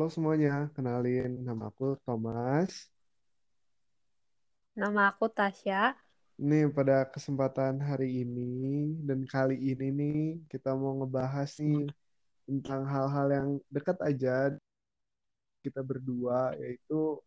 Halo 0.00 0.08
semuanya, 0.08 0.72
kenalin 0.72 1.44
nama 1.44 1.68
aku 1.68 1.92
Thomas. 2.08 2.88
Nama 4.72 5.12
aku 5.12 5.28
Tasya. 5.28 5.92
Ini 6.40 6.72
pada 6.72 7.04
kesempatan 7.04 7.76
hari 7.84 8.24
ini 8.24 8.96
dan 9.04 9.28
kali 9.28 9.60
ini 9.60 9.92
nih 9.92 10.20
kita 10.48 10.72
mau 10.72 10.96
ngebahas 11.04 11.52
nih 11.60 11.84
tentang 12.48 12.88
hal-hal 12.88 13.28
yang 13.28 13.48
dekat 13.68 14.00
aja 14.00 14.56
kita 15.60 15.84
berdua 15.84 16.56
yaitu 16.56 17.20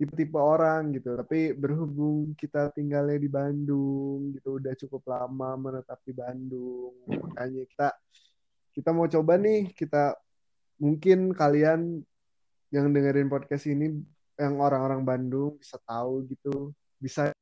tipe-tipe 0.00 0.40
orang 0.40 0.96
gitu. 0.96 1.12
Tapi 1.12 1.52
berhubung 1.52 2.32
kita 2.40 2.72
tinggalnya 2.72 3.20
di 3.20 3.28
Bandung 3.28 4.32
gitu 4.32 4.56
udah 4.56 4.72
cukup 4.80 5.04
lama 5.12 5.60
menetap 5.60 6.00
di 6.08 6.16
Bandung, 6.16 6.96
makanya 7.04 7.68
kita 7.68 7.88
kita 8.72 8.96
mau 8.96 9.04
coba 9.04 9.36
nih 9.36 9.76
kita 9.76 10.16
mungkin 10.76 11.32
kalian 11.32 12.04
yang 12.70 12.86
dengerin 12.92 13.32
podcast 13.32 13.64
ini 13.68 14.00
yang 14.36 14.60
orang-orang 14.60 15.00
Bandung 15.02 15.56
bisa 15.56 15.80
tahu 15.84 16.28
gitu, 16.28 16.72
bisa 17.00 17.32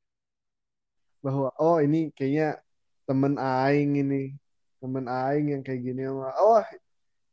bahwa 1.19 1.51
oh 1.57 1.81
ini 1.81 2.13
kayaknya 2.15 2.61
temen 3.03 3.35
aing 3.35 3.99
ini, 3.99 4.37
temen 4.79 5.05
aing 5.09 5.57
yang 5.57 5.61
kayak 5.65 5.81
gini 5.81 6.07
oh 6.07 6.63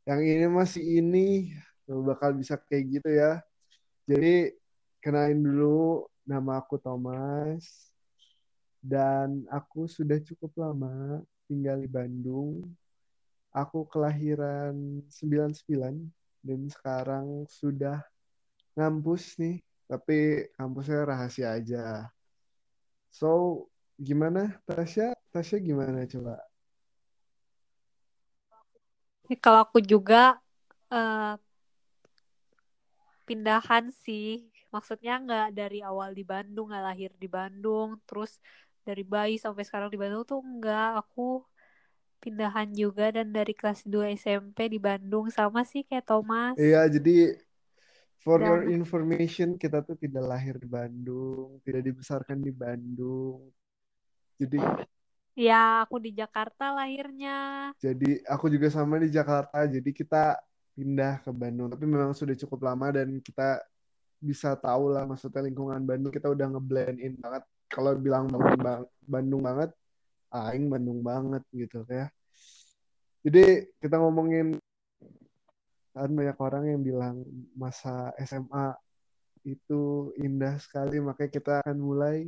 yang 0.03 0.19
ini 0.19 0.45
masih 0.51 0.83
ini 0.99 1.55
bakal 1.87 2.35
bisa 2.35 2.59
kayak 2.59 2.99
gitu 2.99 3.09
ya. 3.13 3.39
Jadi 4.03 4.51
kenalin 4.99 5.39
dulu 5.39 6.07
nama 6.27 6.59
aku 6.59 6.75
Thomas 6.79 7.91
dan 8.83 9.47
aku 9.47 9.87
sudah 9.87 10.19
cukup 10.19 10.51
lama 10.59 11.23
tinggal 11.47 11.79
di 11.79 11.87
Bandung. 11.87 12.67
Aku 13.53 13.85
kelahiran 13.85 15.05
99 15.07 16.09
dan 16.41 16.61
sekarang 16.67 17.45
sudah 17.45 18.01
ngampus 18.73 19.37
nih, 19.37 19.61
tapi 19.85 20.49
kampusnya 20.57 21.05
rahasia 21.05 21.53
aja. 21.53 22.09
So, 23.13 23.63
gimana 24.01 24.57
Tasya? 24.65 25.13
Tasya 25.29 25.61
gimana 25.61 26.09
coba? 26.09 26.41
Kalau 29.37 29.61
aku 29.63 29.79
juga 29.85 30.41
uh, 30.89 31.37
pindahan 33.23 33.89
sih. 33.93 34.49
Maksudnya 34.73 35.21
nggak 35.21 35.47
dari 35.53 35.79
awal 35.85 36.17
di 36.17 36.25
Bandung, 36.25 36.73
nggak 36.73 36.85
lahir 36.85 37.11
di 37.21 37.29
Bandung, 37.29 38.01
terus 38.09 38.41
dari 38.81 39.05
bayi 39.05 39.37
sampai 39.37 39.63
sekarang 39.63 39.93
di 39.93 39.99
Bandung 40.01 40.25
tuh 40.25 40.41
nggak. 40.41 41.05
Aku 41.05 41.45
pindahan 42.23 42.71
juga 42.71 43.11
dan 43.11 43.35
dari 43.35 43.51
kelas 43.51 43.83
2 43.83 44.15
SMP 44.15 44.71
di 44.71 44.79
Bandung 44.79 45.27
sama 45.27 45.67
sih 45.67 45.83
kayak 45.83 46.07
Thomas. 46.07 46.55
Iya, 46.55 46.87
jadi 46.87 47.35
for 48.23 48.39
dan, 48.39 48.47
your 48.47 48.63
information 48.71 49.59
kita 49.59 49.83
tuh 49.83 49.99
tidak 49.99 50.23
lahir 50.23 50.55
di 50.55 50.67
Bandung, 50.71 51.59
tidak 51.67 51.83
dibesarkan 51.83 52.39
di 52.39 52.51
Bandung. 52.55 53.51
Jadi 54.39 54.63
Ya, 55.33 55.81
aku 55.81 55.97
di 55.97 56.13
Jakarta 56.13 56.77
lahirnya. 56.77 57.73
Jadi 57.81 58.21
aku 58.29 58.53
juga 58.53 58.69
sama 58.69 59.01
di 59.01 59.09
Jakarta. 59.09 59.65
Jadi 59.65 59.89
kita 59.89 60.37
pindah 60.77 61.25
ke 61.25 61.33
Bandung. 61.33 61.73
Tapi 61.73 61.85
memang 61.89 62.13
sudah 62.13 62.37
cukup 62.37 62.69
lama 62.69 62.93
dan 62.93 63.17
kita 63.17 63.57
bisa 64.21 64.55
tahu 64.55 64.93
lah 64.93 65.03
maksudnya 65.03 65.43
lingkungan 65.43 65.83
Bandung 65.83 66.13
kita 66.13 66.29
udah 66.29 66.47
ngeblend 66.53 67.01
in 67.01 67.17
banget. 67.17 67.43
Kalau 67.65 67.97
bilang 67.97 68.29
Bandung, 68.29 68.85
Bandung 69.01 69.41
banget, 69.41 69.73
aing 70.33 70.65
Bandung 70.67 71.05
banget 71.05 71.43
gitu 71.53 71.85
ya. 71.85 72.09
Jadi 73.23 73.71
kita 73.79 74.01
ngomongin 74.01 74.57
kan 75.93 76.09
banyak 76.09 76.37
orang 76.41 76.63
yang 76.73 76.81
bilang 76.81 77.21
masa 77.53 78.09
SMA 78.17 78.73
itu 79.45 80.09
indah 80.17 80.57
sekali 80.57 80.97
makanya 80.97 81.31
kita 81.31 81.51
akan 81.61 81.77
mulai 81.77 82.25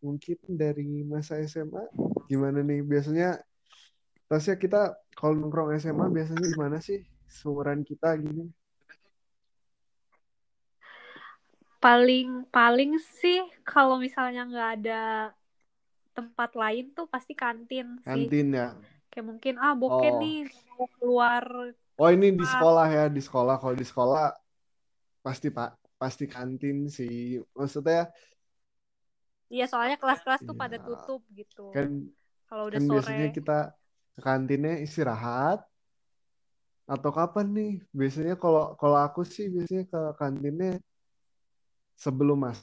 mungkin 0.00 0.38
dari 0.48 1.04
masa 1.04 1.38
SMA 1.44 1.84
gimana 2.26 2.64
nih? 2.64 2.80
Biasanya 2.82 3.38
Tasya 4.26 4.58
kita 4.58 4.98
kalau 5.14 5.38
nongkrong 5.38 5.78
SMA 5.78 6.10
biasanya 6.10 6.42
gimana 6.50 6.82
sih? 6.82 7.06
Seumuran 7.30 7.86
kita 7.86 8.18
gini. 8.18 8.50
Paling 11.78 12.50
paling 12.50 12.98
sih 12.98 13.38
kalau 13.62 14.02
misalnya 14.02 14.42
nggak 14.50 14.70
ada 14.82 15.02
tempat 16.16 16.56
lain 16.56 16.96
tuh 16.96 17.04
pasti 17.06 17.36
kantin 17.36 18.00
sih 18.00 18.08
kantin 18.08 18.56
ya 18.56 18.72
kayak 19.12 19.26
mungkin 19.28 19.54
ah 19.60 19.76
bokeh 19.76 20.12
oh. 20.16 20.18
nih 20.18 20.48
mau 20.72 20.88
keluar 20.96 21.44
oh 21.76 22.08
ini 22.08 22.32
di 22.32 22.46
sekolah 22.48 22.86
ya 22.88 23.04
di 23.12 23.20
sekolah 23.20 23.60
kalau 23.60 23.76
di 23.76 23.84
sekolah 23.84 24.32
pasti 25.20 25.52
pak 25.52 25.76
pasti 26.00 26.24
kantin 26.24 26.88
sih 26.88 27.40
maksudnya 27.52 28.08
Iya, 29.46 29.70
soalnya 29.70 29.94
kelas-kelas 29.94 30.42
tuh 30.42 30.58
pada 30.58 30.74
iya. 30.74 30.82
tutup 30.82 31.22
gitu. 31.30 31.70
Kan 31.70 32.10
kalau 32.50 32.66
udah 32.66 32.82
kan 32.82 32.86
sore. 32.90 32.94
biasanya 32.98 33.28
kita 33.30 33.58
ke 34.18 34.20
kantinnya 34.26 34.74
istirahat 34.82 35.62
atau 36.90 37.10
kapan 37.14 37.46
nih? 37.54 37.72
Biasanya 37.94 38.34
kalau 38.34 38.74
kalau 38.74 38.98
aku 38.98 39.22
sih 39.22 39.46
biasanya 39.46 39.86
ke 39.86 40.00
kantinnya 40.18 40.82
sebelum 41.94 42.42
mas 42.42 42.58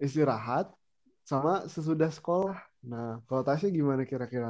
istirahat 0.00 0.70
sama 1.30 1.52
sesudah 1.74 2.10
sekolah. 2.18 2.56
Nah, 2.90 3.06
kalau 3.26 3.42
Tasya 3.46 3.68
gimana 3.78 4.02
kira-kira? 4.10 4.48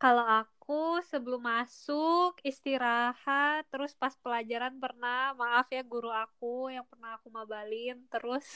Kalau 0.00 0.24
aku 0.40 1.04
sebelum 1.10 1.42
masuk 1.52 2.40
istirahat, 2.50 3.68
terus 3.72 3.92
pas 4.00 4.14
pelajaran 4.24 4.74
pernah, 4.80 5.36
maaf 5.40 5.66
ya 5.76 5.82
guru 5.84 6.08
aku 6.08 6.72
yang 6.72 6.86
pernah 6.88 7.10
aku 7.20 7.28
mabalin, 7.28 7.96
terus 8.12 8.46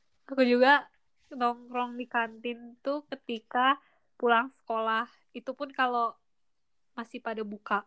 aku 0.30 0.42
juga 0.52 0.86
nongkrong 1.40 1.92
di 2.00 2.06
kantin 2.14 2.58
tuh 2.84 3.02
ketika 3.10 3.78
pulang 4.18 4.46
sekolah. 4.58 5.06
Itu 5.38 5.50
pun 5.58 5.68
kalau 5.74 6.14
masih 6.98 7.18
pada 7.26 7.42
buka. 7.42 7.82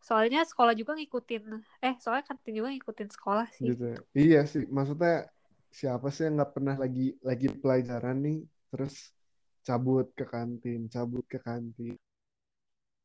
Soalnya 0.00 0.40
sekolah 0.48 0.72
juga 0.72 0.96
ngikutin, 0.96 1.44
eh 1.84 1.94
soalnya 2.00 2.24
kantin 2.24 2.56
juga 2.56 2.68
ngikutin 2.72 3.08
sekolah 3.12 3.46
sih. 3.52 3.76
Gitu. 3.76 3.84
Ya. 3.84 3.98
Iya 4.16 4.40
sih, 4.48 4.64
maksudnya 4.66 5.28
siapa 5.70 6.08
sih 6.08 6.26
yang 6.26 6.40
nggak 6.40 6.52
pernah 6.56 6.74
lagi 6.80 7.14
lagi 7.20 7.46
pelajaran 7.52 8.16
nih, 8.24 8.38
terus 8.72 9.12
cabut 9.60 10.08
ke 10.16 10.24
kantin, 10.24 10.88
cabut 10.88 11.24
ke 11.28 11.36
kantin. 11.36 11.94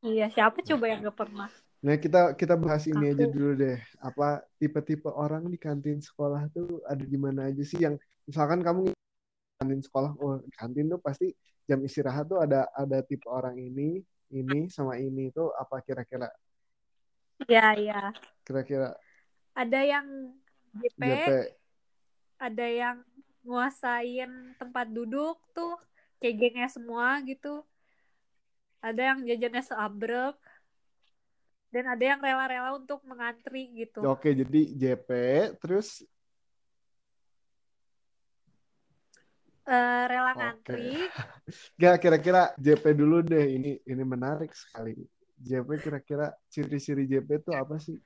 Iya, 0.05 0.29
siapa 0.29 0.61
coba 0.61 0.85
yang 0.85 1.01
gak 1.09 1.17
pernah? 1.17 1.49
Nah, 1.81 1.97
kita 1.97 2.37
kita 2.37 2.53
bahas 2.57 2.85
ini 2.85 3.09
Aku. 3.09 3.13
aja 3.17 3.25
dulu 3.25 3.51
deh. 3.57 3.77
Apa 3.97 4.45
tipe-tipe 4.61 5.09
orang 5.09 5.49
di 5.49 5.57
kantin 5.57 5.97
sekolah 5.97 6.45
tuh 6.53 6.81
ada 6.85 7.01
di 7.01 7.17
mana 7.17 7.49
aja 7.49 7.61
sih 7.65 7.81
yang 7.81 7.97
misalkan 8.29 8.61
kamu 8.61 8.93
kantin 9.57 9.81
sekolah, 9.81 10.13
oh 10.21 10.41
kantin 10.53 10.93
tuh 10.93 11.01
pasti 11.01 11.33
jam 11.65 11.81
istirahat 11.81 12.29
tuh 12.29 12.37
ada 12.37 12.69
ada 12.77 13.01
tipe 13.01 13.25
orang 13.25 13.57
ini, 13.57 13.97
ini 14.29 14.69
sama 14.69 15.01
ini 15.01 15.33
tuh 15.33 15.49
apa 15.57 15.81
kira-kira? 15.81 16.29
Iya, 17.43 17.67
iya. 17.75 18.01
Kira-kira. 18.47 18.95
Ada 19.55 19.79
yang 19.83 20.07
JP, 20.75 20.99
JP, 20.99 21.29
ada 22.39 22.67
yang 22.67 22.97
nguasain 23.45 24.57
tempat 24.59 24.87
duduk 24.91 25.39
tuh 25.55 25.75
kayak 26.19 26.35
gengnya 26.39 26.69
semua 26.71 27.19
gitu. 27.23 27.63
Ada 28.83 29.15
yang 29.15 29.19
jajannya 29.23 29.63
seabrek. 29.63 30.37
Dan 31.71 31.91
ada 31.91 32.03
yang 32.03 32.23
rela-rela 32.23 32.79
untuk 32.79 33.03
mengantri 33.03 33.67
gitu. 33.75 33.99
Oke 34.07 34.31
jadi 34.31 34.61
JP 34.71 35.09
terus? 35.59 36.07
Uh, 39.65 40.03
rela 40.07 40.31
ngantri. 40.37 41.03
Gak 41.81 41.99
kira-kira 41.99 42.55
JP 42.55 42.95
dulu 42.95 43.19
deh. 43.25 43.59
Ini 43.59 43.83
ini 43.83 44.03
menarik 44.07 44.55
sekali 44.55 44.95
JP 45.39 45.69
kira-kira 45.83 46.31
ciri-ciri 46.47 47.03
JP 47.07 47.29
itu 47.43 47.51
apa 47.51 47.75
sih 47.79 47.99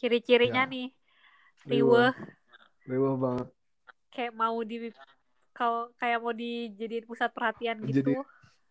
ciri-cirinya 0.00 0.64
ya. 0.66 0.72
nih 0.72 0.88
riweh 1.68 2.12
riweh 2.88 3.14
banget 3.20 3.48
kayak 4.12 4.32
mau 4.36 4.60
di 4.60 4.92
kalau 5.52 5.92
kayak 6.00 6.18
mau 6.20 6.32
dijadiin 6.32 7.04
pusat 7.04 7.30
perhatian 7.30 7.76
gitu. 7.84 8.00
Jadi, 8.00 8.12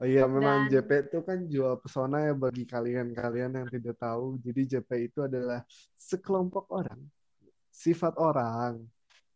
oh 0.01 0.07
iya 0.07 0.25
memang 0.25 0.67
Dan... 0.67 0.81
JP 0.81 0.89
itu 1.07 1.19
kan 1.21 1.39
jual 1.45 1.73
pesona 1.77 2.25
ya 2.25 2.33
bagi 2.33 2.65
kalian-kalian 2.65 3.51
yang 3.61 3.67
tidak 3.69 3.95
tahu. 4.01 4.41
Jadi 4.41 4.77
JP 4.77 4.89
itu 4.97 5.19
adalah 5.25 5.61
sekelompok 5.95 6.65
orang, 6.73 6.99
sifat 7.69 8.17
orang 8.17 8.81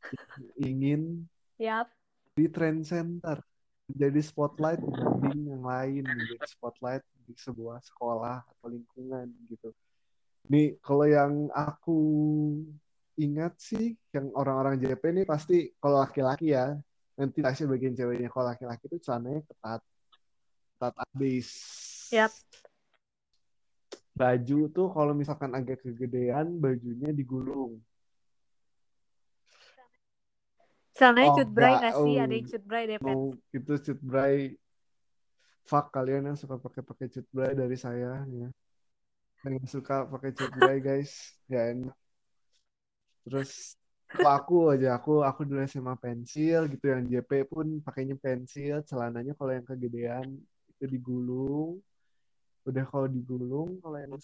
ingin 0.67 1.25
yep. 1.61 1.89
di 2.33 2.49
trend 2.49 2.83
center, 2.85 3.39
jadi 3.91 4.21
spotlight 4.21 4.81
dibanding 4.81 5.53
yang 5.53 5.63
lain, 5.63 6.03
menjadi 6.05 6.47
spotlight 6.49 7.03
di 7.25 7.33
sebuah 7.37 7.81
sekolah 7.85 8.41
atau 8.41 8.67
lingkungan 8.69 9.29
gitu. 9.49 9.69
Nih 10.49 10.77
kalau 10.81 11.05
yang 11.05 11.49
aku 11.53 11.97
ingat 13.17 13.57
sih 13.57 13.95
yang 14.11 14.29
orang-orang 14.35 14.77
JP 14.81 15.01
ini 15.13 15.23
pasti 15.23 15.71
kalau 15.79 16.03
laki-laki 16.03 16.53
ya 16.53 16.75
nanti 17.15 17.39
Tasya 17.39 17.65
bagian 17.71 17.95
ceweknya 17.95 18.27
kalau 18.27 18.51
laki-laki 18.51 18.91
itu 18.91 18.99
celananya 19.07 19.41
ketat 19.47 19.81
ketat 20.75 20.93
abis 20.99 21.49
Yap. 22.11 22.33
Baju 24.15 24.59
tuh 24.71 24.87
kalau 24.95 25.11
misalkan 25.11 25.51
agak 25.51 25.83
kegedean, 25.83 26.55
bajunya 26.55 27.11
digulung. 27.11 27.83
Celananya 30.95 31.29
Oh, 31.29 31.37
cut 31.43 31.49
bray 31.51 31.73
nggak 31.75 31.93
sih? 31.99 32.13
Oh, 32.15 32.23
Ada 32.23 32.33
yang 32.39 32.47
cut 32.47 32.63
bray 32.63 32.83
deh, 32.87 32.99
Pet. 33.03 33.07
mau 33.11 33.23
itu 33.51 33.73
cut 33.83 33.99
bray. 33.99 34.35
Fuck 35.65 35.85
kalian 35.91 36.23
yang 36.31 36.37
suka 36.39 36.55
pakai 36.55 36.81
pakai 36.87 37.07
cut 37.11 37.27
bray 37.35 37.51
dari 37.51 37.75
saya 37.75 38.23
ya. 38.23 38.47
Yang 39.43 39.67
suka 39.67 40.07
pakai 40.07 40.31
cut 40.31 40.51
bray 40.57 40.79
guys, 40.79 41.35
gak 41.51 41.65
enak. 41.75 41.95
Terus 43.27 43.75
aku 44.15 44.71
aja, 44.71 44.95
aku 44.95 45.19
aku 45.19 45.43
dulu 45.43 45.59
SMA 45.67 45.99
pensil 45.99 46.71
gitu, 46.71 46.85
yang 46.87 47.03
JP 47.03 47.51
pun 47.51 47.83
pakainya 47.83 48.15
pensil, 48.15 48.79
celananya 48.87 49.35
kalau 49.35 49.51
yang 49.51 49.67
kegedean 49.67 50.31
itu 50.71 50.85
digulung. 50.87 51.83
Udah 52.63 52.85
kalau 52.87 53.11
digulung, 53.11 53.83
kalau 53.83 53.97
yang 53.99 54.15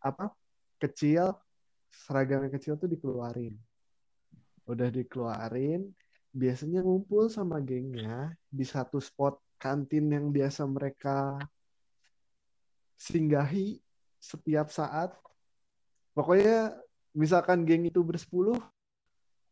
apa 0.00 0.32
kecil, 0.80 1.36
seragam 1.92 2.40
yang 2.48 2.54
kecil 2.56 2.80
tuh 2.80 2.88
dikeluarin. 2.88 3.52
Udah 4.70 4.86
dikeluarin, 4.86 5.90
biasanya 6.30 6.86
ngumpul 6.86 7.26
sama 7.26 7.58
gengnya 7.58 8.30
di 8.46 8.62
satu 8.62 9.02
spot 9.02 9.34
kantin 9.58 10.06
yang 10.14 10.30
biasa 10.30 10.62
mereka 10.70 11.42
singgahi 12.94 13.82
setiap 14.22 14.70
saat. 14.70 15.10
Pokoknya 16.14 16.78
misalkan 17.10 17.66
geng 17.66 17.90
itu 17.90 17.98
bersepuluh, 18.06 18.62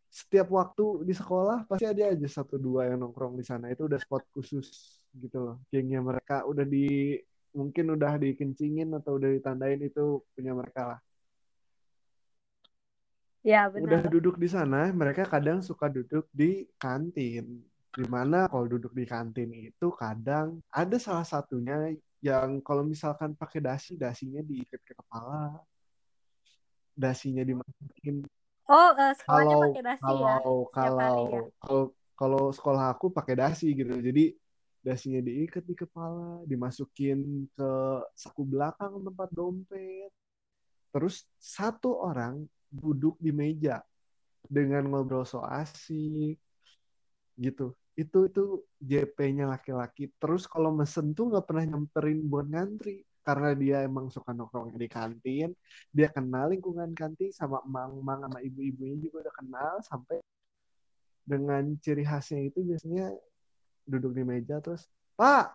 setiap 0.07 0.49
waktu 0.55 1.03
di 1.03 1.15
sekolah 1.19 1.67
pasti 1.67 1.85
ada 1.85 2.15
aja 2.15 2.29
satu 2.31 2.55
dua 2.57 2.87
yang 2.87 3.03
nongkrong 3.03 3.35
di 3.35 3.45
sana. 3.45 3.75
Itu 3.75 3.91
udah 3.91 3.99
spot 3.99 4.23
khusus 4.31 5.03
gitu 5.19 5.39
loh. 5.43 5.57
Gengnya 5.75 5.99
mereka 5.99 6.47
udah 6.47 6.63
di 6.63 7.19
mungkin 7.57 7.97
udah 7.97 8.21
dikencingin 8.23 8.93
atau 8.95 9.19
udah 9.19 9.35
ditandain 9.35 9.83
itu 9.83 10.23
punya 10.37 10.55
mereka 10.55 10.95
lah. 10.95 11.01
Ya, 13.49 13.65
Udah 13.73 14.05
benar. 14.05 14.13
duduk 14.13 14.37
di 14.37 14.45
sana, 14.45 14.93
mereka 14.93 15.25
kadang 15.25 15.65
suka 15.65 15.89
duduk 15.89 16.29
di 16.37 16.69
kantin. 16.77 17.65
Di 17.97 18.05
mana 18.05 18.45
kalau 18.45 18.69
duduk 18.69 18.93
di 18.93 19.09
kantin 19.09 19.49
itu 19.49 19.89
kadang 19.97 20.61
ada 20.69 21.01
salah 21.01 21.25
satunya 21.25 21.97
yang 22.21 22.61
kalau 22.61 22.85
misalkan 22.85 23.33
pakai 23.33 23.65
dasi, 23.65 23.97
dasinya 23.97 24.45
diikat 24.45 24.85
ke 24.85 24.93
kepala, 24.93 25.65
dasinya 26.93 27.41
dimasukin. 27.41 28.29
Oh, 28.69 28.93
eh, 28.93 29.17
sekolahnya 29.17 29.57
Kalau 29.57 29.65
pakai 29.65 29.83
dasi 29.89 30.05
ya? 30.05 30.37
kalau 30.45 30.59
hari 30.77 31.09
kalau 31.09 31.25
ya? 31.33 31.43
kalau 31.65 31.83
kalau 32.21 32.43
sekolah 32.53 32.85
aku 32.93 33.07
pakai 33.09 33.33
dasi 33.33 33.73
gitu. 33.73 33.97
Jadi 33.97 34.37
dasinya 34.85 35.25
diikat 35.25 35.65
di 35.65 35.73
kepala, 35.73 36.45
dimasukin 36.45 37.49
ke 37.57 37.71
saku 38.13 38.45
belakang 38.45 39.01
tempat 39.01 39.29
dompet. 39.33 40.13
Terus 40.93 41.25
satu 41.41 41.97
orang 41.97 42.45
duduk 42.69 43.17
di 43.21 43.33
meja 43.33 43.81
dengan 44.45 44.89
ngobrol 44.89 45.25
so 45.25 45.43
asik 45.45 46.37
gitu. 47.37 47.75
Itu 47.99 48.31
itu 48.31 48.63
JP-nya 48.79 49.51
laki-laki. 49.51 50.09
Terus 50.23 50.47
kalau 50.47 50.71
mesen 50.71 51.13
tuh 51.13 51.35
nggak 51.35 51.47
pernah 51.51 51.65
nyamperin 51.75 52.23
buat 52.31 52.47
ngantri 52.47 53.03
karena 53.27 53.53
dia 53.53 53.77
emang 53.85 54.09
suka 54.09 54.31
nongkrong 54.33 54.79
di 54.79 54.89
kantin. 54.89 55.51
Dia 55.91 56.09
kenal 56.09 56.55
lingkungan 56.55 56.95
kantin 56.95 57.35
sama 57.35 57.59
emang-emang 57.67 58.25
sama 58.25 58.39
ibu-ibunya 58.41 58.97
juga 59.03 59.29
udah 59.29 59.35
kenal 59.35 59.75
sampai 59.83 60.23
dengan 61.29 61.77
ciri 61.85 62.09
khasnya 62.09 62.49
itu 62.49 62.65
biasanya 62.65 63.13
duduk 63.85 64.17
di 64.17 64.25
meja 64.25 64.65
terus 64.65 64.89
Pak 65.13 65.53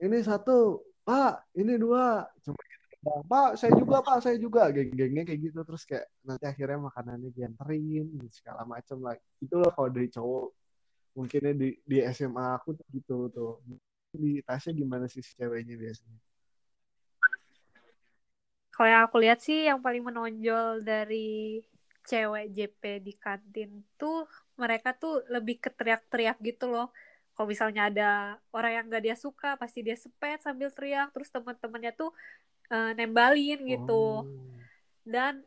ini 0.00 0.16
satu 0.24 0.80
Pak 1.04 1.52
ini 1.60 1.76
dua 1.76 2.24
cuma 2.40 2.60
Pak 3.04 3.54
saya 3.54 3.72
juga 3.78 4.02
Pak 4.02 4.18
saya 4.22 4.36
juga. 4.36 4.68
Geng-gengnya 4.74 5.22
kayak 5.22 5.40
gitu 5.50 5.60
terus 5.62 5.82
kayak 5.86 6.10
nanti 6.26 6.44
akhirnya 6.50 6.78
makanannya 6.90 7.30
dianterin 7.30 8.10
segala 8.34 8.66
macam 8.66 8.98
lah. 9.06 9.14
Itu 9.38 9.58
loh 9.62 9.70
kalau 9.70 9.88
dari 9.90 10.10
cowok. 10.10 10.46
Mungkinnya 11.18 11.52
di 11.54 11.68
di 11.82 11.98
SMA 12.10 12.58
aku 12.58 12.74
tuh 12.74 12.86
gitu 12.90 13.16
tuh. 13.30 13.62
Di 14.10 14.42
Tasya 14.42 14.74
gimana 14.74 15.06
sih 15.06 15.22
si 15.22 15.34
ceweknya 15.38 15.78
biasanya? 15.78 16.18
Kalau 18.74 18.88
yang 18.88 19.02
aku 19.10 19.16
lihat 19.18 19.42
sih 19.42 19.66
yang 19.66 19.82
paling 19.82 20.06
menonjol 20.06 20.86
dari 20.86 21.58
cewek 22.06 22.54
JP 22.54 22.82
di 23.02 23.12
kantin 23.18 23.82
tuh 23.98 24.24
mereka 24.54 24.94
tuh 24.94 25.26
lebih 25.28 25.58
ke 25.58 25.68
teriak-teriak 25.74 26.38
gitu 26.40 26.70
loh. 26.70 26.94
Kalau 27.34 27.46
misalnya 27.46 27.86
ada 27.90 28.10
orang 28.50 28.72
yang 28.74 28.84
gak 28.90 29.04
dia 29.06 29.16
suka, 29.18 29.54
pasti 29.58 29.82
dia 29.82 29.94
sepet 29.94 30.42
sambil 30.42 30.70
teriak. 30.70 31.10
Terus 31.10 31.30
teman-temannya 31.30 31.94
tuh 31.94 32.10
eh, 32.72 32.92
nembalin 32.96 33.60
gitu. 33.64 34.24
oh 34.24 34.26
Dan 35.08 35.40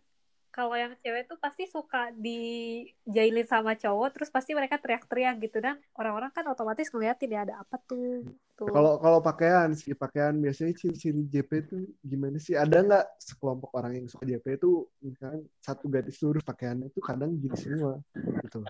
kalau 0.51 0.75
yang 0.75 0.91
cewek 0.99 1.31
tuh 1.31 1.39
pasti 1.39 1.63
suka 1.63 2.11
dijailin 2.11 3.47
sama 3.47 3.71
cowok, 3.77 4.09
terus 4.11 4.27
pasti 4.27 4.51
mereka 4.51 4.75
teriak-teriak 4.75 5.39
gitu. 5.39 5.63
Dan 5.63 5.79
orang-orang 5.95 6.33
kan 6.35 6.43
otomatis 6.51 6.91
ngeliatin 6.91 7.31
ya 7.31 7.41
ada 7.47 7.63
apa 7.63 7.79
tuh. 7.87 8.25
Tuh. 8.61 8.69
kalau 8.69 9.01
kalau 9.01 9.19
pakaian 9.25 9.73
sih 9.73 9.97
pakaian 9.97 10.37
biasanya 10.37 10.77
ciri-ciri 10.77 11.25
JP 11.25 11.51
tuh 11.65 11.81
gimana 12.05 12.37
sih 12.37 12.53
ada 12.53 12.85
nggak 12.85 13.17
sekelompok 13.17 13.73
orang 13.73 13.97
yang 13.97 14.05
suka 14.05 14.21
JP 14.21 14.45
itu 14.53 14.85
misalkan 15.01 15.49
satu 15.57 15.89
garis 15.89 16.21
lurus 16.21 16.45
pakaiannya 16.45 16.93
itu 16.93 17.01
kadang 17.01 17.33
gini 17.41 17.57
semua 17.57 17.97
gitu 18.45 18.61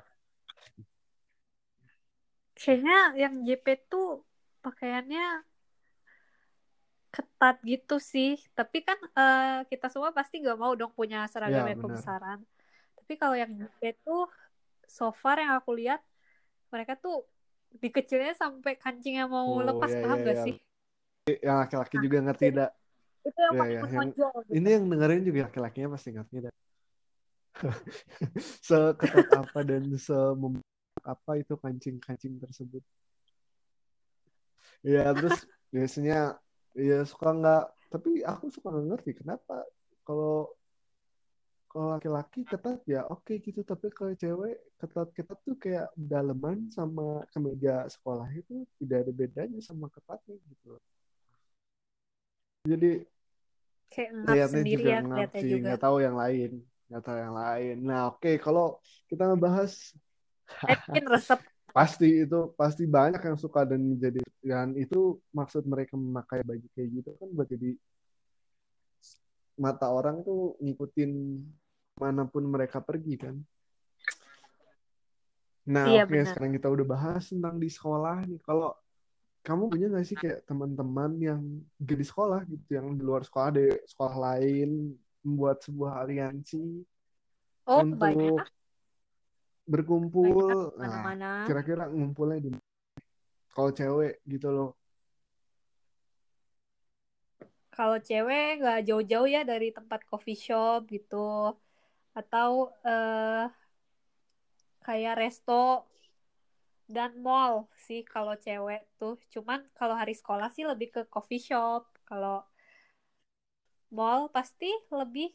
Kayaknya 2.56 3.00
yang 3.20 3.44
JP 3.44 3.68
tuh 3.92 4.24
pakaiannya 4.64 5.44
ketat 7.16 7.56
gitu 7.72 7.96
sih. 8.14 8.40
Tapi 8.58 8.78
kan 8.88 8.98
eh, 9.20 9.68
kita 9.72 9.88
semua 9.94 10.12
pasti 10.16 10.36
gak 10.44 10.58
mau 10.60 10.74
dong 10.80 10.92
punya 11.00 11.18
seragam 11.32 11.64
Ya, 11.64 11.72
yang 11.72 11.82
kebesaran. 11.84 12.40
Tapi 12.98 13.14
kalau 13.20 13.36
yang 13.36 13.52
tuh 14.08 14.22
so 14.88 15.12
far 15.12 15.36
yang 15.44 15.54
aku 15.60 15.72
lihat 15.80 16.00
mereka 16.72 16.94
tuh 16.96 17.24
dikecilnya 17.84 18.34
sampai 18.36 18.76
kancingnya 18.80 19.26
mau 19.28 19.48
Oh, 19.48 19.64
lepas, 19.64 19.92
ya, 19.92 20.00
paham 20.04 20.20
ya, 20.20 20.26
gak 20.28 20.38
ya. 20.40 20.46
sih? 20.48 20.56
yang 21.46 21.58
laki-laki 21.62 21.96
juga 22.02 22.18
ngerti 22.26 22.46
Jadi 22.50 22.58
dak 22.58 22.72
itu 23.22 23.40
yang 23.46 23.54
ya 23.54 23.62
paling 23.62 23.78
ya 23.78 23.82
yang 23.94 24.08
gitu. 24.10 24.26
ini 24.58 24.68
yang 24.76 24.84
dengerin 24.90 25.22
juga 25.28 25.40
laki-lakinya 25.48 25.88
pasti 25.94 26.10
ngerti 26.18 26.36
dak 26.50 26.56
seketat 28.68 29.28
apa 29.38 29.60
dan 29.62 29.84
semem 29.98 30.54
apa 31.06 31.32
itu 31.42 31.54
kancing-kancing 31.58 32.38
tersebut 32.42 32.84
ya 34.86 35.14
terus 35.14 35.46
biasanya 35.74 36.42
ya 36.76 37.04
suka 37.12 37.28
nggak? 37.40 37.64
Tapi 37.92 38.10
aku 38.24 38.46
suka 38.56 38.68
nggak 38.72 38.88
ngerti 38.90 39.12
kenapa? 39.20 39.66
Kalau 40.08 40.56
kalau 41.72 41.88
laki-laki 41.96 42.44
ketat 42.44 42.84
ya 42.84 43.08
oke 43.08 43.32
gitu 43.40 43.64
tapi 43.64 43.88
kalau 43.96 44.12
cewek 44.12 44.60
ketat-ketat 44.76 45.40
tuh 45.48 45.56
kayak 45.56 45.88
daleman 45.96 46.68
sama 46.68 47.24
kemeja 47.32 47.88
sekolah 47.88 48.28
itu 48.36 48.68
tidak 48.84 49.08
ada 49.08 49.12
bedanya 49.16 49.60
sama 49.64 49.88
ketatnya 49.88 50.36
gitu 50.52 50.76
jadi 52.68 53.08
Kayak 53.92 54.12
ngap 54.24 54.38
sendiri 54.52 54.84
juga 54.84 54.92
ya 54.92 55.00
ngap 55.04 55.30
sih 55.36 55.50
juga. 55.52 55.64
nggak 55.64 55.80
tahu 55.84 55.98
yang 56.04 56.16
lain 56.20 56.52
nggak 56.92 57.04
tahu 57.08 57.18
yang 57.24 57.36
lain. 57.40 57.76
Nah 57.88 58.00
oke 58.12 58.32
kalau 58.44 58.76
kita 59.08 59.24
ngebahas 59.32 59.72
Eh, 60.68 61.04
resep 61.08 61.40
pasti 61.72 62.28
itu 62.28 62.40
pasti 62.60 62.84
banyak 62.84 63.20
yang 63.24 63.38
suka 63.40 63.64
dan 63.64 63.80
menjadi 63.80 64.20
dan 64.44 64.76
itu 64.76 65.20
maksud 65.32 65.64
mereka 65.64 65.96
memakai 65.96 66.44
baju 66.44 66.68
kayak 66.76 66.90
gitu 67.00 67.10
kan 67.16 67.28
buat 67.32 67.48
jadi 67.48 67.72
mata 69.56 69.88
orang 69.88 70.20
tuh 70.24 70.60
ngikutin 70.60 71.12
mana 72.00 72.28
pun 72.28 72.44
mereka 72.44 72.84
pergi 72.84 73.16
kan 73.16 73.36
nah 75.62 75.88
Iya 75.88 76.04
oke 76.04 76.12
benar. 76.12 76.28
sekarang 76.28 76.52
kita 76.58 76.68
udah 76.68 76.86
bahas 76.90 77.24
tentang 77.30 77.56
di 77.62 77.70
sekolah 77.72 78.26
nih 78.28 78.42
kalau 78.44 78.76
kamu 79.42 79.64
punya 79.74 79.88
nggak 79.90 80.06
sih 80.06 80.18
kayak 80.18 80.46
teman-teman 80.46 81.12
yang 81.18 81.42
gak 81.82 81.98
di 81.98 82.06
sekolah 82.06 82.42
gitu 82.46 82.68
yang 82.78 82.94
di 82.94 83.02
luar 83.02 83.26
sekolah 83.26 83.50
di 83.56 83.66
sekolah 83.90 84.16
lain 84.18 84.94
membuat 85.24 85.62
sebuah 85.66 86.04
aliansi 86.06 86.82
Oh, 87.70 87.86
untuk 87.86 88.02
banyak. 88.02 88.42
Berkumpul 89.72 90.76
nah 90.76 90.88
mana-mana. 90.92 91.32
kira-kira 91.48 91.84
ngumpulnya 91.88 92.38
di 92.46 92.50
kalau 93.56 93.72
cewek 93.72 94.14
gitu 94.28 94.48
loh 94.52 94.70
Kalau 97.72 97.98
cewek 98.04 98.60
nggak 98.60 98.80
jauh-jauh 98.88 99.28
ya 99.32 99.42
dari 99.48 99.72
tempat 99.72 100.04
coffee 100.10 100.36
shop 100.36 100.80
gitu. 100.92 101.56
Atau 102.20 102.76
eh 102.84 103.48
kayak 104.86 105.16
resto 105.22 105.88
dan 106.92 107.12
mall 107.24 107.72
sih 107.88 108.04
kalau 108.04 108.36
cewek 108.36 108.84
tuh. 109.00 109.16
Cuman 109.34 109.64
kalau 109.80 109.96
hari 109.96 110.12
sekolah 110.12 110.52
sih 110.52 110.68
lebih 110.68 110.92
ke 110.96 111.02
coffee 111.08 111.40
shop. 111.40 111.88
Kalau 112.04 112.44
mall 113.98 114.28
pasti 114.36 114.68
lebih 114.92 115.32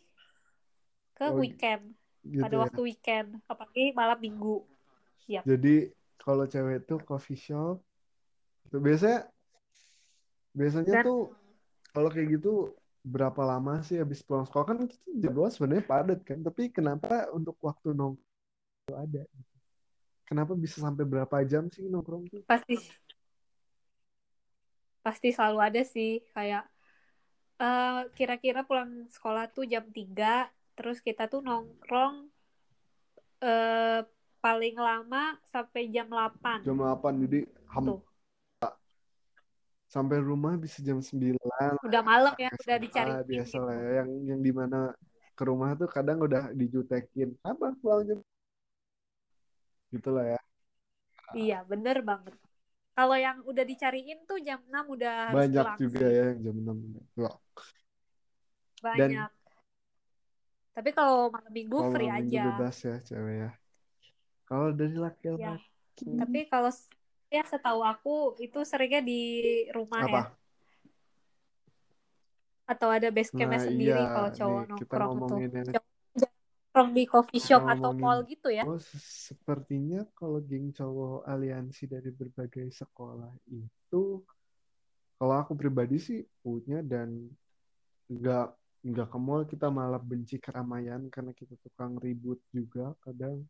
ke 1.17 1.27
Oh, 1.33 1.41
weekend. 1.41 1.97
Gitu 2.33 2.43
Pada 2.43 2.57
ya 2.57 2.63
waktu 2.67 2.81
weekend. 2.83 3.29
Apalagi 3.47 3.95
malam 3.95 4.19
minggu. 4.19 4.63
Yap. 5.27 5.43
jadi 5.43 5.91
kalau 6.23 6.47
cewek 6.47 6.87
tuh 6.87 7.03
coffee 7.03 7.39
shop 7.39 7.83
itu 8.67 8.79
biasanya 8.79 9.27
biasanya 10.55 11.03
Dan 11.03 11.05
tuh 11.07 11.23
kalau 11.91 12.11
kayak 12.11 12.39
gitu 12.39 12.75
berapa 13.07 13.39
lama 13.47 13.83
sih 13.87 14.03
habis 14.03 14.23
pulang 14.27 14.47
sekolah 14.47 14.67
kan 14.67 14.79
jadwal 15.19 15.47
sebenarnya 15.51 15.87
padat 15.87 16.21
kan 16.27 16.43
tapi 16.43 16.75
kenapa 16.75 17.31
untuk 17.31 17.55
waktu 17.63 17.95
nongkrong 17.95 18.19
itu 18.87 18.95
ada 18.95 19.23
kenapa 20.27 20.59
bisa 20.59 20.83
sampai 20.83 21.07
berapa 21.07 21.37
jam 21.47 21.71
sih 21.71 21.87
nongkrong 21.87 22.27
tuh 22.27 22.43
pasti 22.47 22.75
pasti 25.07 25.31
selalu 25.31 25.59
ada 25.63 25.83
sih 25.87 26.19
kayak 26.35 26.67
uh, 27.63 28.11
kira-kira 28.19 28.67
pulang 28.67 29.07
sekolah 29.07 29.47
tuh 29.55 29.71
jam 29.71 29.87
3 29.87 30.51
terus 30.77 31.01
kita 31.01 31.27
tuh 31.27 31.41
nongkrong 31.41 32.29
uh, 33.43 34.01
paling 34.39 34.77
lama 34.79 35.41
sampai 35.49 35.91
jam 35.91 36.07
8 36.07 36.63
jam 36.63 36.77
8 36.79 37.25
jadi 37.27 37.41
ham 37.73 37.99
sampai 39.87 40.19
rumah 40.21 40.55
bisa 40.61 40.85
jam 40.85 41.01
9 41.01 41.41
udah 41.83 42.03
malam 42.05 42.35
ya 42.37 42.53
udah 42.53 42.79
dicari 42.79 43.11
biasa 43.25 43.57
lah 43.63 43.75
ya. 43.75 43.91
Yang 44.03 44.11
yang 44.29 44.41
di 44.43 44.53
mana 44.53 44.81
ke 45.37 45.43
rumah 45.45 45.77
tuh 45.77 45.89
kadang 45.89 46.21
udah 46.21 46.51
dijutekin 46.53 47.37
apa 47.45 47.77
pulang 47.79 48.03
jam 48.09 48.19
gitulah 49.95 50.27
ya. 50.27 50.41
Iya 51.33 51.59
bener 51.69 52.03
banget. 52.03 52.35
Kalau 52.97 53.17
yang 53.17 53.45
udah 53.45 53.65
dicariin 53.65 54.25
tuh 54.25 54.41
jam 54.41 54.65
6 54.65 54.97
udah 54.97 55.15
harus 55.31 55.39
banyak 55.45 55.65
pulang 55.65 55.79
juga 55.81 56.07
ya 56.09 56.25
yang 56.33 56.41
jam 56.41 56.57
6 56.57 57.21
Wah. 57.21 57.37
banyak. 58.81 59.29
Dan, 59.29 59.36
tapi 60.77 60.93
kalau 60.93 61.33
malam 61.33 61.49
minggu 61.49 61.79
kalau 61.81 61.93
free 61.97 62.13
minggu 62.13 62.37
aja. 62.37 62.45
bebas 62.53 62.77
ya 62.85 62.97
cewek 63.01 63.37
ya. 63.41 63.51
Kalau 64.45 64.69
dari 64.77 64.97
laki-laki 65.01 66.05
ya. 66.05 66.21
tapi 66.21 66.41
kalau 66.53 66.71
ya 67.33 67.43
setahu 67.49 67.81
aku 67.81 68.37
itu 68.39 68.61
seringnya 68.69 69.01
di 69.01 69.21
rumah 69.73 70.05
Apa? 70.05 70.13
ya. 70.13 70.23
Atau 72.67 72.89
ada 72.93 73.09
base 73.09 73.31
campnya 73.33 73.57
Nah, 73.57 73.67
sendiri 73.67 74.03
iya, 74.05 74.11
kalau 74.13 74.31
cowok 74.35 74.61
nih, 74.61 74.69
kita 74.77 74.95
nongkrong 74.99 75.09
tuh. 75.09 75.17
ngomongin 75.17 75.51
nongkrong 76.77 76.91
di 76.93 77.03
coffee 77.09 77.41
shop 77.41 77.63
Kita 77.65 77.73
atau 77.73 77.91
ngomongin- 77.97 78.03
mall 78.05 78.19
gitu 78.29 78.49
ya. 78.53 78.63
Oh, 78.69 78.77
se- 78.77 79.33
sepertinya 79.33 80.05
kalau 80.13 80.39
geng 80.45 80.75
cowok 80.77 81.25
aliansi 81.25 81.89
dari 81.89 82.11
berbagai 82.13 82.69
sekolah 82.69 83.33
itu, 83.49 84.21
kalau 85.17 85.35
aku 85.41 85.57
pribadi 85.57 85.97
sih 85.97 86.21
punya 86.45 86.85
dan 86.85 87.33
nggak 88.13 88.53
nggak 88.87 89.09
ke 89.11 89.19
mall 89.19 89.43
kita 89.43 89.67
malah 89.67 89.99
benci 89.99 90.39
keramaian 90.39 91.11
karena 91.11 91.35
kita 91.35 91.59
tukang 91.59 91.99
ribut 91.99 92.39
juga 92.55 92.95
kadang 93.03 93.43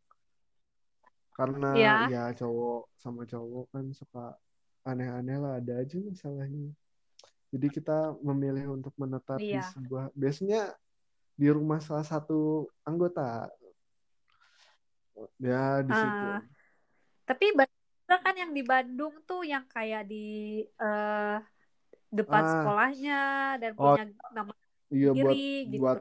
karena 1.37 1.71
Iya. 1.77 1.93
ya 2.09 2.23
cowok 2.33 2.89
sama 2.97 3.21
cowok 3.29 3.65
kan 3.69 3.85
suka 3.93 4.33
aneh-aneh 4.81 5.37
lah 5.37 5.61
ada 5.61 5.77
aja 5.77 6.01
masalahnya 6.01 6.73
jadi 7.53 7.67
kita 7.69 8.17
memilih 8.25 8.73
untuk 8.73 8.97
menetap 8.97 9.37
di 9.37 9.53
Iya. 9.53 9.69
sebuah 9.77 10.09
biasanya 10.17 10.73
di 11.37 11.47
rumah 11.53 11.77
salah 11.85 12.01
satu 12.01 12.65
anggota 12.81 13.45
ya 15.37 15.85
di 15.85 15.93
situ 15.93 16.25
Ah, 16.33 16.41
tapi 17.29 17.45
banyak 17.53 18.19
kan 18.25 18.35
yang 18.37 18.51
di 18.57 18.63
Bandung 18.65 19.21
tuh 19.21 19.45
yang 19.45 19.69
kayak 19.69 20.09
di 20.09 20.25
eh, 20.65 21.37
depan 22.09 22.41
Ah. 22.41 22.49
sekolahnya 22.57 23.21
dan 23.61 23.71
Oh, 23.77 23.93
punya 23.93 24.05
nama 24.33 24.53
iya 24.91 25.11
buat 25.11 25.35
gitu. 25.35 25.79
buat 25.79 25.99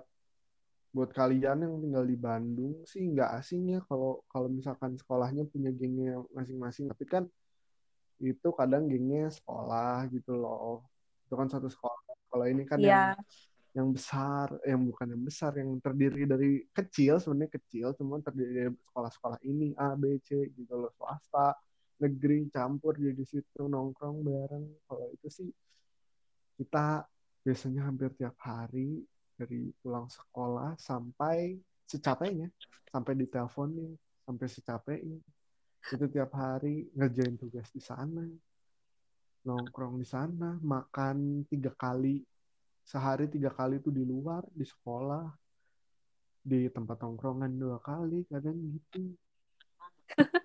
buat 0.97 1.11
kalian 1.13 1.61
yang 1.61 1.75
tinggal 1.77 2.05
di 2.09 2.17
Bandung 2.17 2.81
sih 2.89 3.05
nggak 3.05 3.37
asing 3.37 3.77
ya 3.77 3.85
kalau 3.85 4.25
kalau 4.33 4.49
misalkan 4.49 4.97
sekolahnya 4.97 5.45
punya 5.45 5.69
gengnya 5.69 6.25
masing-masing. 6.33 6.89
Tapi 6.89 7.05
kan 7.05 7.25
itu 8.17 8.49
kadang 8.57 8.89
gengnya 8.89 9.29
sekolah 9.29 10.09
gitu 10.09 10.33
loh. 10.41 10.89
Itu 11.29 11.37
kan 11.37 11.53
satu 11.53 11.69
sekolah. 11.69 12.01
Kalau 12.33 12.45
ini 12.49 12.65
kan 12.65 12.81
yang 12.81 13.13
Iya, 13.13 13.13
yang 13.77 13.93
besar 13.93 14.57
yang 14.65 14.89
bukan 14.89 15.13
yang 15.13 15.21
besar 15.29 15.53
yang 15.61 15.77
terdiri 15.85 16.25
dari 16.25 16.65
kecil 16.73 17.21
sebenarnya 17.21 17.61
kecil 17.61 17.93
cuma 17.93 18.17
terdiri 18.25 18.53
dari 18.57 18.71
sekolah-sekolah 18.73 19.39
ini 19.45 19.77
A 19.77 19.93
B 19.93 20.17
C 20.25 20.49
gitu 20.57 20.81
loh. 20.81 20.89
Swasta 20.97 21.53
negeri 22.01 22.49
campur 22.49 22.97
jadi 22.97 23.21
situ 23.21 23.69
nongkrong 23.69 24.25
bareng. 24.25 24.65
Kalau 24.89 25.13
itu 25.13 25.29
sih 25.29 25.49
kita 26.57 27.05
biasanya 27.47 27.87
hampir 27.87 28.11
tiap 28.19 28.35
hari 28.43 29.07
dari 29.39 29.71
pulang 29.79 30.11
sekolah 30.11 30.75
sampai 30.75 31.55
secapeknya 31.87 32.51
sampai 32.91 33.15
diteleponin 33.15 33.95
sampai 34.27 34.47
secapeknya. 34.51 35.21
Itu 35.87 36.11
tiap 36.11 36.35
hari 36.35 36.91
ngerjain 36.99 37.39
tugas 37.39 37.71
di 37.71 37.79
sana 37.79 38.27
nongkrong 39.47 40.03
di 40.03 40.07
sana 40.11 40.59
makan 40.59 41.47
tiga 41.47 41.71
kali 41.71 42.27
sehari 42.83 43.31
tiga 43.31 43.55
kali 43.55 43.79
itu 43.79 43.95
di 43.95 44.03
luar 44.03 44.43
di 44.51 44.67
sekolah 44.67 45.31
di 46.43 46.67
tempat 46.71 46.99
tongkrongan 46.99 47.55
dua 47.55 47.79
kali 47.79 48.27
kadang 48.27 48.59
gitu. 48.75 49.15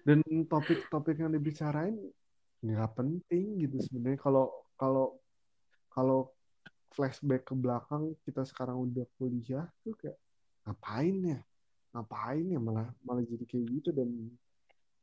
Dan 0.05 0.21
topik-topik 0.49 1.21
yang 1.21 1.33
dibicarain 1.33 1.97
nggak 2.61 2.91
penting 2.93 3.65
gitu 3.65 3.81
sebenarnya. 3.81 4.21
Kalau 4.21 4.45
kalau 4.77 5.17
kalau 5.89 6.33
flashback 6.91 7.47
ke 7.47 7.53
belakang 7.55 8.11
kita 8.27 8.43
sekarang 8.43 8.77
udah 8.91 9.07
kuliah 9.15 9.65
tuh 9.83 9.95
kayak 9.95 10.19
ngapain 10.67 11.15
ya? 11.23 11.39
Ngapain 11.95 12.45
ya? 12.47 12.59
Malah 12.59 12.87
malah 13.03 13.23
jadi 13.23 13.45
kayak 13.47 13.65
gitu 13.79 13.89
dan 13.95 14.09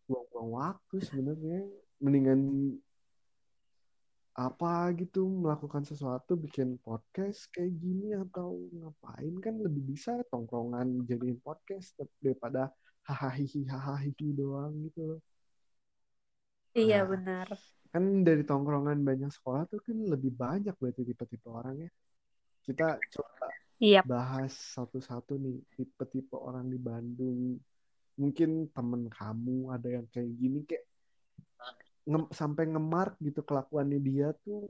buang-buang 0.08 0.50
waktu 0.56 0.96
sebenarnya. 1.04 1.60
Mendingan 1.98 2.40
apa 4.38 4.94
gitu 4.94 5.26
melakukan 5.26 5.82
sesuatu 5.82 6.38
bikin 6.38 6.78
podcast 6.78 7.50
kayak 7.50 7.74
gini 7.82 8.14
atau 8.14 8.54
ngapain? 8.70 9.34
Kan 9.42 9.58
lebih 9.64 9.82
bisa 9.82 10.22
tongkrongan 10.30 11.02
jadiin 11.08 11.42
podcast 11.42 11.98
daripada 12.22 12.70
hahaha 13.02 13.40
hahaha 13.42 14.08
doang 14.36 14.76
gitu 14.86 15.16
loh. 15.16 15.20
Iya 16.76 17.02
Nah. 17.02 17.08
benar. 17.10 17.48
Kan 17.92 18.04
dari 18.26 18.42
tongkrongan 18.48 18.98
banyak 19.08 19.30
sekolah 19.36 19.62
tuh 19.70 19.80
kan 19.86 19.96
lebih 20.12 20.32
banyak 20.42 20.74
berarti 20.80 21.02
tipe-tipe 21.08 21.48
orang 21.58 21.76
ya. 21.84 21.90
Kita 22.66 22.84
coba 23.14 23.46
Iya, 23.80 24.02
bahas 24.12 24.52
satu-satu 24.76 25.32
nih 25.44 25.56
tipe-tipe 25.76 26.36
orang 26.48 26.66
di 26.72 26.78
Bandung. 26.88 27.40
Mungkin 28.20 28.50
temen 28.76 29.02
kamu 29.18 29.56
ada 29.74 29.88
yang 29.96 30.06
kayak 30.14 30.32
gini 30.42 30.58
kayak 30.68 30.84
nge- 32.10 32.32
sampai 32.40 32.64
ngemark 32.72 33.12
gitu 33.26 33.40
kelakuannya 33.48 33.98
dia 34.08 34.26
tuh 34.44 34.60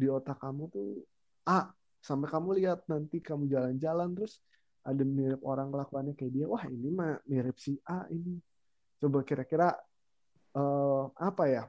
di 0.00 0.06
otak 0.16 0.36
kamu 0.42 0.62
tuh 0.74 0.86
ah 1.48 1.64
sampai 2.08 2.28
kamu 2.34 2.48
lihat 2.58 2.78
nanti 2.92 3.16
kamu 3.28 3.44
jalan-jalan 3.54 4.08
terus 4.16 4.34
ada 4.88 5.02
mirip 5.06 5.40
orang 5.46 5.68
kelakuannya 5.72 6.12
kayak 6.18 6.32
dia 6.36 6.46
wah 6.50 6.64
ini 6.66 6.88
mah 6.90 7.12
mirip 7.30 7.56
si 7.64 7.72
A 7.86 8.06
ini. 8.10 8.38
Coba 9.00 9.18
kira-kira 9.28 9.68
eh, 10.58 11.02
apa 11.28 11.44
ya 11.54 11.62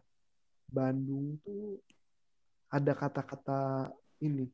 Bandung 0.74 1.38
tuh 1.46 1.78
ada 2.74 2.98
kata-kata 2.98 3.94
ini 4.26 4.50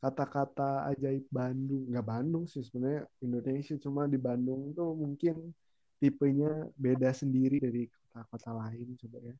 kata-kata 0.00 0.88
ajaib 0.92 1.24
Bandung. 1.32 1.88
Nggak 1.88 2.06
Bandung 2.08 2.44
sih 2.44 2.60
sebenarnya 2.60 3.08
Indonesia. 3.24 3.76
Cuma 3.80 4.04
di 4.04 4.20
Bandung 4.20 4.76
tuh 4.76 4.92
mungkin 4.92 5.52
tipenya 5.96 6.68
beda 6.76 7.12
sendiri 7.12 7.56
dari 7.56 7.88
kota-kota 7.88 8.52
lain 8.52 8.96
coba 9.00 9.18
ya. 9.24 9.36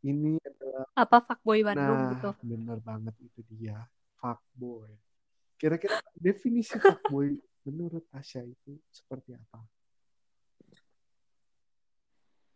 Ini 0.00 0.42
adalah 0.42 0.84
apa 0.96 1.18
fuckboy 1.22 1.60
Bandung 1.62 1.98
nah 1.98 2.10
gitu. 2.16 2.30
bener 2.42 2.78
banget 2.82 3.14
itu 3.22 3.40
dia 3.54 3.78
fuckboy. 4.18 4.90
Kira-kira 5.54 6.02
definisi 6.18 6.74
fuckboy 6.74 7.38
menurut 7.68 8.02
Tasya 8.10 8.42
itu 8.42 8.74
seperti 8.90 9.36
apa 9.36 9.60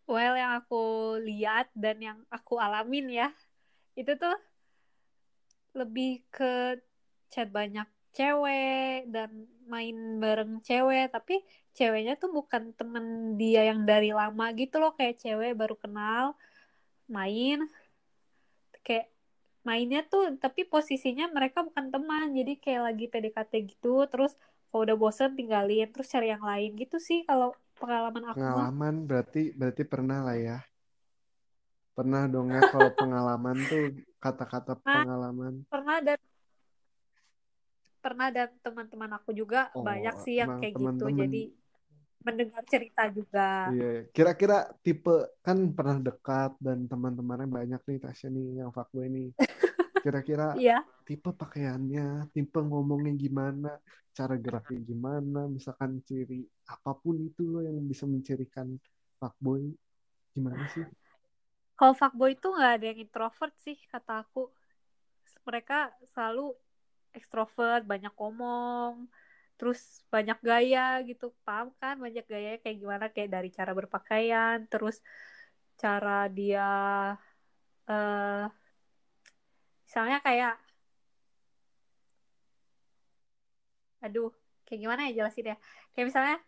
Well, 0.05 0.37
yang 0.37 0.53
aku 0.61 1.17
lihat 1.25 1.73
dan 1.73 1.97
yang 1.99 2.19
aku 2.29 2.61
alamin 2.61 3.09
ya, 3.09 3.29
itu 3.97 4.13
tuh 4.21 4.37
lebih 5.73 6.23
ke 6.29 6.79
chat 7.33 7.49
banyak 7.51 7.89
cewek 8.15 9.11
dan 9.11 9.49
main 9.67 9.97
bareng 10.23 10.63
cewek, 10.63 11.11
tapi 11.11 11.43
ceweknya 11.75 12.15
tuh 12.21 12.31
bukan 12.31 12.71
temen 12.79 13.35
dia 13.41 13.67
yang 13.75 13.83
dari 13.83 14.15
lama 14.15 14.55
gitu 14.55 14.79
loh, 14.79 14.95
kayak 14.95 15.19
cewek 15.19 15.59
baru 15.59 15.75
kenal, 15.75 16.39
main, 17.11 17.67
kayak 18.87 19.11
mainnya 19.67 20.05
tuh, 20.07 20.37
tapi 20.39 20.63
posisinya 20.69 21.27
mereka 21.33 21.65
bukan 21.67 21.91
teman, 21.91 22.37
jadi 22.39 22.53
kayak 22.61 22.83
lagi 22.93 23.05
PDKT 23.11 23.53
gitu, 23.67 24.07
terus 24.07 24.37
kalau 24.71 24.87
udah 24.87 24.97
bosen 25.01 25.35
tinggalin, 25.35 25.89
terus 25.91 26.07
cari 26.13 26.29
yang 26.31 26.45
lain 26.45 26.77
gitu 26.79 27.01
sih. 27.03 27.27
Kalau 27.27 27.57
pengalaman 27.79 28.23
aku 28.31 28.37
pengalaman 28.39 28.95
berarti 29.05 29.43
berarti 29.55 29.83
pernah 29.85 30.19
lah 30.25 30.37
ya. 30.39 30.59
Pernah 31.95 32.27
dong 32.27 32.51
ya 32.51 32.63
kalau 32.71 32.91
pengalaman 33.01 33.57
tuh 33.71 33.95
kata-kata 34.19 34.79
pengalaman. 34.83 35.63
Pernah 35.71 35.99
dan 36.03 36.19
pernah 38.05 38.29
dan 38.29 38.53
teman-teman 38.61 39.11
aku 39.17 39.33
juga 39.33 39.73
Oh, 39.73 39.81
banyak 39.81 40.13
sih 40.21 40.37
yang 40.37 40.61
kayak 40.61 40.77
gitu. 40.77 41.09
teman-teman- 41.09 41.21
jadi 41.25 41.43
mendengar 42.25 42.63
cerita 42.69 43.03
juga. 43.09 43.73
Iya, 43.73 44.09
kira-kira 44.13 44.73
tipe 44.85 45.13
kan 45.41 45.57
pernah 45.73 46.01
dekat 46.01 46.53
dan 46.61 46.85
teman-temannya 46.85 47.49
banyak 47.49 47.81
nih 47.85 47.99
Tasya 48.01 48.29
nih 48.29 48.65
yang 48.65 48.71
fuckboy 48.73 49.09
nih. 49.09 49.29
kira-kira 50.05 50.53
Iya. 50.57 50.85
tipe 51.09 51.33
pakaiannya 51.33 52.29
tipe 52.33 52.61
ngomongnya 52.61 53.13
gimana 53.17 53.73
cara 54.19 54.35
geraknya 54.45 54.79
gimana 54.91 55.41
misalkan 55.57 55.93
ciri 56.09 56.41
apa 56.75 56.91
pun 57.03 57.17
itu 57.29 57.43
loh 57.53 57.63
yang 57.67 57.79
bisa 57.93 58.05
mencirikan 58.15 58.69
fuckboy 59.19 59.63
gimana 60.35 60.65
sih 60.75 60.87
Kalau 61.79 61.95
fuckboy 62.01 62.31
itu 62.37 62.47
nggak 62.55 62.73
ada 62.77 62.85
yang 62.91 62.99
introvert 63.05 63.53
sih 63.65 63.77
kata 63.93 64.13
aku. 64.23 64.41
Mereka 65.49 65.75
selalu 66.13 66.55
ekstrovert, 67.19 67.83
banyak 67.93 68.13
ngomong, 68.19 68.95
terus 69.59 69.81
banyak 70.15 70.39
gaya 70.49 70.81
gitu. 71.09 71.25
Paham 71.47 71.69
kan? 71.81 71.95
Banyak 72.05 72.25
gaya 72.33 72.49
kayak 72.63 72.79
gimana? 72.83 73.05
Kayak 73.15 73.31
dari 73.37 73.49
cara 73.59 73.73
berpakaian, 73.79 74.59
terus 74.73 74.97
cara 75.83 76.11
dia 76.37 76.63
eh 77.89 78.65
misalnya 79.87 80.19
kayak 80.27 80.53
aduh, 84.05 84.29
kayak 84.69 84.81
gimana 84.85 85.01
ya 85.09 85.25
jelasin 85.25 85.53
ya? 85.53 85.57
Kayak 85.97 86.07
misalnya 86.13 86.39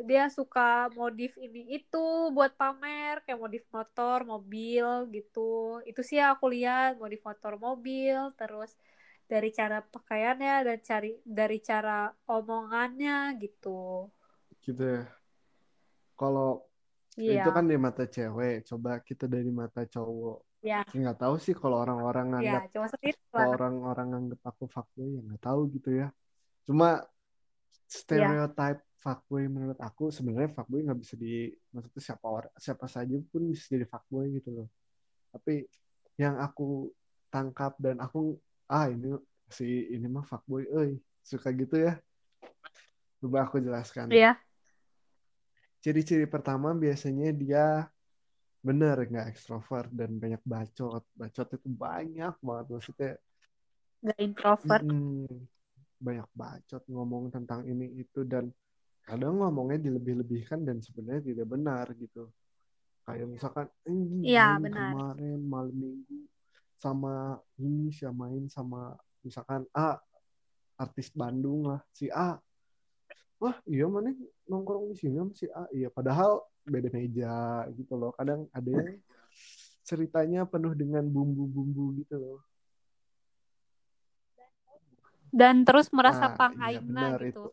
dia 0.00 0.24
suka 0.32 0.88
modif 0.96 1.36
ini 1.36 1.76
itu 1.76 2.32
buat 2.32 2.56
pamer 2.56 3.20
kayak 3.26 3.40
modif 3.40 3.64
motor 3.74 4.24
mobil 4.24 4.86
gitu. 5.12 5.82
Itu 5.84 6.00
sih 6.00 6.22
aku 6.22 6.48
lihat 6.54 6.96
modif 6.96 7.20
motor 7.26 7.60
mobil 7.60 8.32
terus 8.38 8.72
dari 9.30 9.54
cara 9.54 9.78
pakaiannya 9.84 10.54
dan 10.66 10.78
cari 10.82 11.10
dari 11.22 11.58
cara 11.62 12.10
omongannya 12.26 13.36
gitu. 13.38 14.08
Gitu 14.64 14.82
ya. 14.82 15.04
Kalau 16.16 16.64
iya. 17.16 17.44
itu 17.44 17.50
kan 17.52 17.64
di 17.68 17.76
mata 17.76 18.04
cewek 18.08 18.66
coba 18.66 19.00
kita 19.04 19.28
dari 19.28 19.50
mata 19.52 19.84
cowok. 19.84 20.38
Ya 20.60 20.84
nggak 20.84 21.16
tahu 21.16 21.34
sih 21.40 21.56
kalau 21.56 21.80
orang-orang 21.80 22.44
ya 22.44 22.60
nganggap 22.60 22.62
cuma 22.76 22.86
kalau 22.92 23.08
lah. 23.32 23.48
orang-orang 23.56 24.06
nganggap 24.12 24.40
aku 24.44 24.64
fuckboy 24.68 25.08
ya 25.08 25.20
nggak 25.24 25.40
tahu 25.40 25.60
gitu 25.72 25.90
ya 26.04 26.08
cuma 26.68 27.04
stereotype 27.90 28.80
fuckboy 29.00 29.48
menurut 29.48 29.80
aku 29.80 30.12
sebenarnya 30.12 30.52
fuckboy 30.52 30.84
nggak 30.84 31.00
bisa 31.00 31.16
di 31.16 31.48
maksudnya 31.72 32.02
siapa 32.04 32.26
orang 32.28 32.52
siapa 32.60 32.86
saja 32.86 33.16
pun 33.32 33.48
bisa 33.48 33.72
jadi 33.72 33.88
fuckboy 33.88 34.28
gitu 34.36 34.50
loh. 34.52 34.68
Tapi 35.32 35.64
yang 36.20 36.36
aku 36.36 36.92
tangkap 37.32 37.80
dan 37.80 37.96
aku 37.98 38.36
ah 38.68 38.86
ini 38.92 39.16
si 39.48 39.88
ini 39.90 40.06
mah 40.06 40.22
fuckboy 40.22 40.68
euy 40.68 41.00
suka 41.24 41.48
gitu 41.56 41.80
ya. 41.80 41.96
Coba 43.24 43.48
aku 43.48 43.58
jelaskan. 43.58 44.12
Iya. 44.12 44.36
Ciri-ciri 45.80 46.28
pertama 46.28 46.76
biasanya 46.76 47.32
dia 47.32 47.88
bener 48.60 49.00
nggak 49.00 49.32
ekstrovert 49.32 49.88
dan 49.96 50.20
banyak 50.20 50.44
bacot. 50.44 51.02
Bacot 51.16 51.48
itu 51.56 51.68
banyak 51.72 52.36
banget 52.44 52.66
maksudnya 52.68 53.12
nggak 54.04 54.18
introvert. 54.20 54.84
Mm, 54.84 55.48
banyak 56.00 56.28
bacot 56.32 56.82
ngomong 56.88 57.28
tentang 57.28 57.62
ini 57.68 58.00
itu 58.00 58.24
dan 58.24 58.48
kadang 59.04 59.36
ngomongnya 59.40 59.76
dilebih-lebihkan 59.84 60.64
dan 60.64 60.80
sebenarnya 60.80 61.22
tidak 61.32 61.46
benar 61.46 61.86
gitu. 61.94 62.32
Kayak 63.04 63.26
misalkan 63.28 63.66
"Anjing, 63.84 64.24
Iya, 64.24 64.56
main 64.56 64.64
benar. 64.64 64.90
kemarin 64.92 65.38
malam 65.44 65.76
minggu 65.76 66.18
sama 66.80 67.36
ini 67.60 67.92
sih 67.92 68.08
main 68.08 68.48
sama 68.48 68.96
misalkan 69.20 69.68
A 69.76 70.00
artis 70.80 71.12
Bandung 71.12 71.68
lah 71.68 71.84
si 71.92 72.08
A. 72.08 72.40
Wah 73.40 73.56
iya 73.68 73.88
mana 73.88 74.12
nongkrong 74.48 74.92
di 74.92 74.96
sini 74.96 75.16
sama 75.20 75.32
si 75.36 75.46
A? 75.52 75.68
Iya 75.72 75.92
padahal 75.92 76.40
beda 76.64 76.88
meja 76.92 77.68
gitu 77.76 77.92
loh. 78.00 78.12
Kadang 78.16 78.48
ada 78.52 78.68
yang 78.68 78.88
ceritanya 79.88 80.48
penuh 80.48 80.72
dengan 80.72 81.04
bumbu-bumbu 81.08 81.98
gitu 82.00 82.16
loh 82.16 82.40
dan 85.30 85.62
terus 85.62 85.86
merasa 85.94 86.26
Nah, 86.26 86.36
pang 86.36 86.54
iya 86.58 86.78
aingna 86.82 87.16
gitu. 87.22 87.26
itu. 87.30 87.44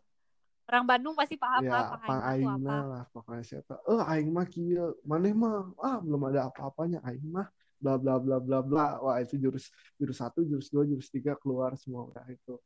orang 0.67 0.83
Bandung 0.83 1.15
pasti 1.15 1.39
paham 1.39 1.63
ya 1.63 1.71
lah 1.71 1.83
pang 2.03 2.23
aingna 2.27 2.75
apa. 2.75 2.89
lah 2.91 3.03
pokoknya 3.15 3.43
siapa. 3.45 3.79
Eh 3.87 4.03
aing 4.03 4.29
mah 4.35 4.45
kieu 4.49 4.99
maneh 5.07 5.31
mah 5.31 5.71
ah 5.79 5.97
belum 6.03 6.27
ada 6.27 6.51
apa-apanya. 6.51 6.99
Aing 7.07 7.23
mah 7.23 7.47
bla 7.79 7.95
bla 7.95 8.19
bla 8.19 8.37
bla 8.43 8.59
bla. 8.59 8.99
Wah 8.99 9.15
itu 9.23 9.39
jurus 9.39 9.71
jurus 9.95 10.19
satu 10.19 10.43
jurus 10.43 10.67
dua 10.67 10.83
jurus 10.83 11.07
tiga 11.07 11.39
keluar 11.39 11.79
semua 11.79 12.11
udah 12.11 12.25
itu. 12.27 12.59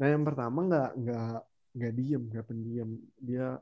Nah 0.00 0.06
yang 0.08 0.24
pertama 0.24 0.64
nggak 0.64 0.90
nggak 0.96 1.38
nggak 1.76 1.92
diem 1.92 2.22
nggak 2.24 2.46
pendiam. 2.48 2.90
Dia 3.20 3.60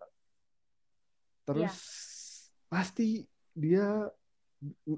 terus 1.42 1.74
pasti 2.70 3.26
dia 3.50 4.06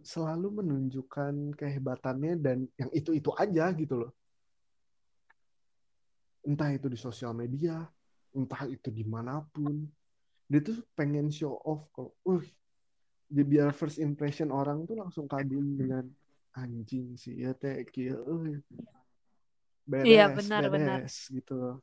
selalu 0.04 0.60
menunjukkan 0.60 1.56
kehebatannya 1.56 2.36
dan 2.36 2.68
yang 2.76 2.90
itu 2.92 3.16
itu 3.16 3.30
aja 3.38 3.72
gitu 3.72 3.94
loh 4.04 4.12
entah 6.42 6.70
itu 6.74 6.86
di 6.90 6.98
sosial 6.98 7.32
media 7.34 7.82
entah 8.32 8.64
itu 8.66 8.88
di 8.88 9.04
mana 9.04 9.44
pun 9.52 9.86
dia 10.48 10.60
tuh 10.60 10.82
pengen 10.96 11.32
show 11.32 11.56
off 11.64 11.88
kalau 11.94 12.12
uh 12.28 12.44
dia 13.32 13.44
biar 13.48 13.72
first 13.72 13.96
impression 13.96 14.52
orang 14.52 14.84
tuh 14.84 15.00
langsung 15.00 15.24
kagum 15.24 15.76
dengan 15.80 16.04
anjing 16.52 17.16
sih 17.16 17.40
ya 17.40 17.56
teh 17.56 17.80
kieu 17.88 18.20
euy. 18.28 18.60
beres 19.88 20.04
Iya, 20.04 20.24
benar, 20.36 20.62
benar. 20.68 21.00
beres 21.00 21.16
gitu 21.32 21.54
loh 21.56 21.76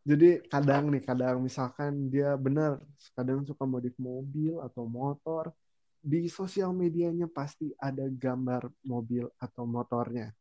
jadi 0.00 0.40
kadang 0.48 0.88
nih 0.88 1.02
kadang 1.04 1.44
misalkan 1.44 2.08
dia 2.08 2.32
benar 2.38 2.80
kadang 3.12 3.44
suka 3.44 3.68
modif 3.68 3.92
mobil 4.00 4.56
atau 4.64 4.88
motor 4.88 5.52
di 6.00 6.24
sosial 6.32 6.72
medianya 6.72 7.28
pasti 7.28 7.68
ada 7.76 8.08
gambar 8.08 8.72
mobil 8.80 9.28
atau 9.36 9.68
motornya 9.68 10.32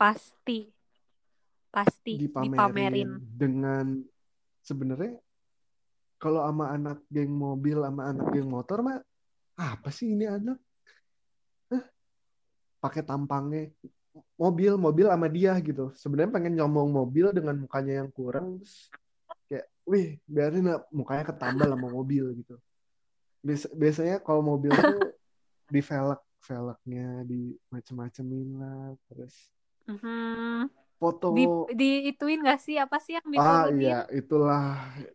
pasti 0.00 0.72
pasti 1.72 2.20
dipamerin, 2.20 2.52
dipamerin. 2.52 3.10
dengan 3.32 3.86
sebenarnya 4.60 5.16
kalau 6.20 6.44
sama 6.44 6.70
anak 6.70 7.00
geng 7.08 7.32
mobil 7.32 7.80
sama 7.80 8.12
anak 8.12 8.28
geng 8.30 8.46
motor 8.46 8.84
mah 8.84 9.00
apa 9.56 9.88
sih 9.88 10.12
ini 10.12 10.28
anak? 10.28 10.60
Hah? 11.72 11.84
pakai 12.78 13.02
tampangnya. 13.02 13.72
Mobil 14.36 14.76
mobil 14.76 15.06
sama 15.08 15.26
dia 15.26 15.56
gitu. 15.58 15.90
Sebenarnya 15.96 16.30
pengen 16.30 16.54
nyomong 16.60 16.92
mobil 16.92 17.32
dengan 17.32 17.56
mukanya 17.56 18.04
yang 18.04 18.10
kurang 18.12 18.60
terus 18.60 18.92
kayak 19.48 19.66
wih 19.88 20.20
biarin 20.28 20.68
lah 20.68 20.84
mukanya 20.92 21.24
ketambal 21.32 21.72
sama 21.72 21.88
mobil 21.88 22.24
gitu. 22.36 22.60
Bias- 23.40 23.72
biasanya 23.74 24.20
kalau 24.20 24.44
mobil 24.44 24.70
tuh 24.76 25.16
di 25.66 25.80
velg 25.80 26.20
velgnya 26.42 27.22
di 27.24 27.54
macem-macemin 27.70 28.48
lah 28.60 28.92
terus 29.08 29.34
Mhm. 29.82 30.70
Foto 31.02 31.26
di 31.34 31.44
di 31.80 31.90
ituin 32.14 32.40
gak 32.46 32.60
sih 32.62 32.76
apa 32.78 32.96
sih 33.02 33.18
yang 33.18 33.26
Ah 33.34 33.66
iya, 33.74 34.06
itulah 34.14 34.62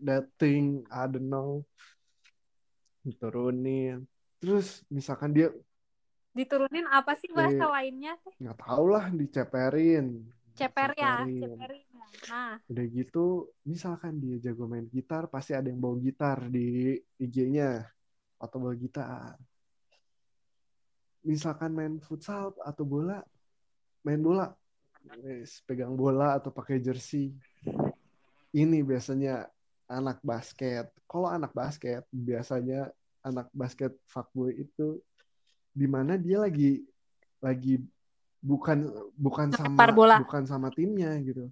that 0.03 0.25
thing, 0.35 0.83
I 0.91 1.03
don't 1.07 1.31
know. 1.31 1.63
Diturunin. 3.07 4.03
Terus 4.43 4.83
misalkan 4.91 5.31
dia 5.31 5.47
diturunin 6.37 6.85
apa 6.93 7.17
sih 7.17 7.29
bahasa 7.33 7.65
Eh, 7.65 7.71
lainnya 7.73 8.13
nggak 8.37 8.57
tahu 8.61 8.85
lah 8.93 9.05
diceperin. 9.09 10.05
ceper 10.57 10.91
ya 10.97 11.25
ceperin 11.25 11.85
nah 12.29 12.57
Udah 12.67 12.85
gitu, 12.91 13.47
misalkan 13.63 14.19
dia 14.21 14.35
jago 14.45 14.65
main 14.67 14.85
gitar, 14.91 15.23
pasti 15.33 15.55
ada 15.57 15.69
yang 15.71 15.79
bawa 15.79 15.97
gitar 16.01 16.37
di 16.51 16.97
IG-nya 17.21 17.87
atau 18.43 18.57
bawa 18.59 18.75
gitar. 18.75 19.33
Misalkan 21.23 21.71
main 21.77 21.95
futsal 22.03 22.55
atau 22.69 22.83
bola, 22.87 23.19
main 24.05 24.21
bola, 24.21 24.51
pegang 25.65 25.95
bola 25.95 26.37
atau 26.37 26.51
pakai 26.51 26.79
jersey. 26.79 27.33
Ini 28.53 28.79
biasanya 28.83 29.47
anak 29.87 30.19
basket. 30.23 30.91
Kalau 31.07 31.27
anak 31.31 31.51
basket, 31.55 32.03
biasanya 32.11 32.91
anak 33.23 33.47
basket 33.51 33.95
fuckboy 34.07 34.55
itu 34.55 34.99
di 35.71 35.85
mana 35.85 36.17
dia 36.17 36.41
lagi 36.41 36.81
lagi 37.37 37.77
bukan 38.41 38.89
bukan 39.13 39.53
sama 39.53 39.93
bola. 39.93 40.17
bukan 40.23 40.43
sama 40.47 40.69
timnya 40.73 41.15
gitu. 41.21 41.51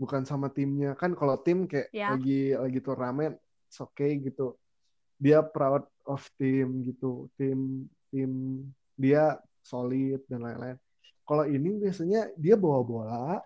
Bukan 0.00 0.24
sama 0.24 0.48
timnya. 0.48 0.96
Kan 0.96 1.12
kalau 1.12 1.36
tim 1.40 1.68
kayak 1.68 1.92
Ya. 1.92 2.16
lagi 2.16 2.56
lagi 2.56 2.80
turnamen, 2.80 3.36
it's 3.68 3.78
okay 3.78 4.16
gitu. 4.16 4.56
Dia 5.20 5.44
proud 5.44 5.84
of 6.08 6.24
tim 6.40 6.80
gitu. 6.82 7.28
Tim 7.36 7.84
tim 8.08 8.64
dia 8.96 9.36
solid 9.60 10.24
dan 10.26 10.40
lain-lain. 10.44 10.80
Kalau 11.30 11.46
ini 11.46 11.78
biasanya 11.78 12.26
dia 12.34 12.58
bawa 12.58 12.82
bola, 12.82 13.38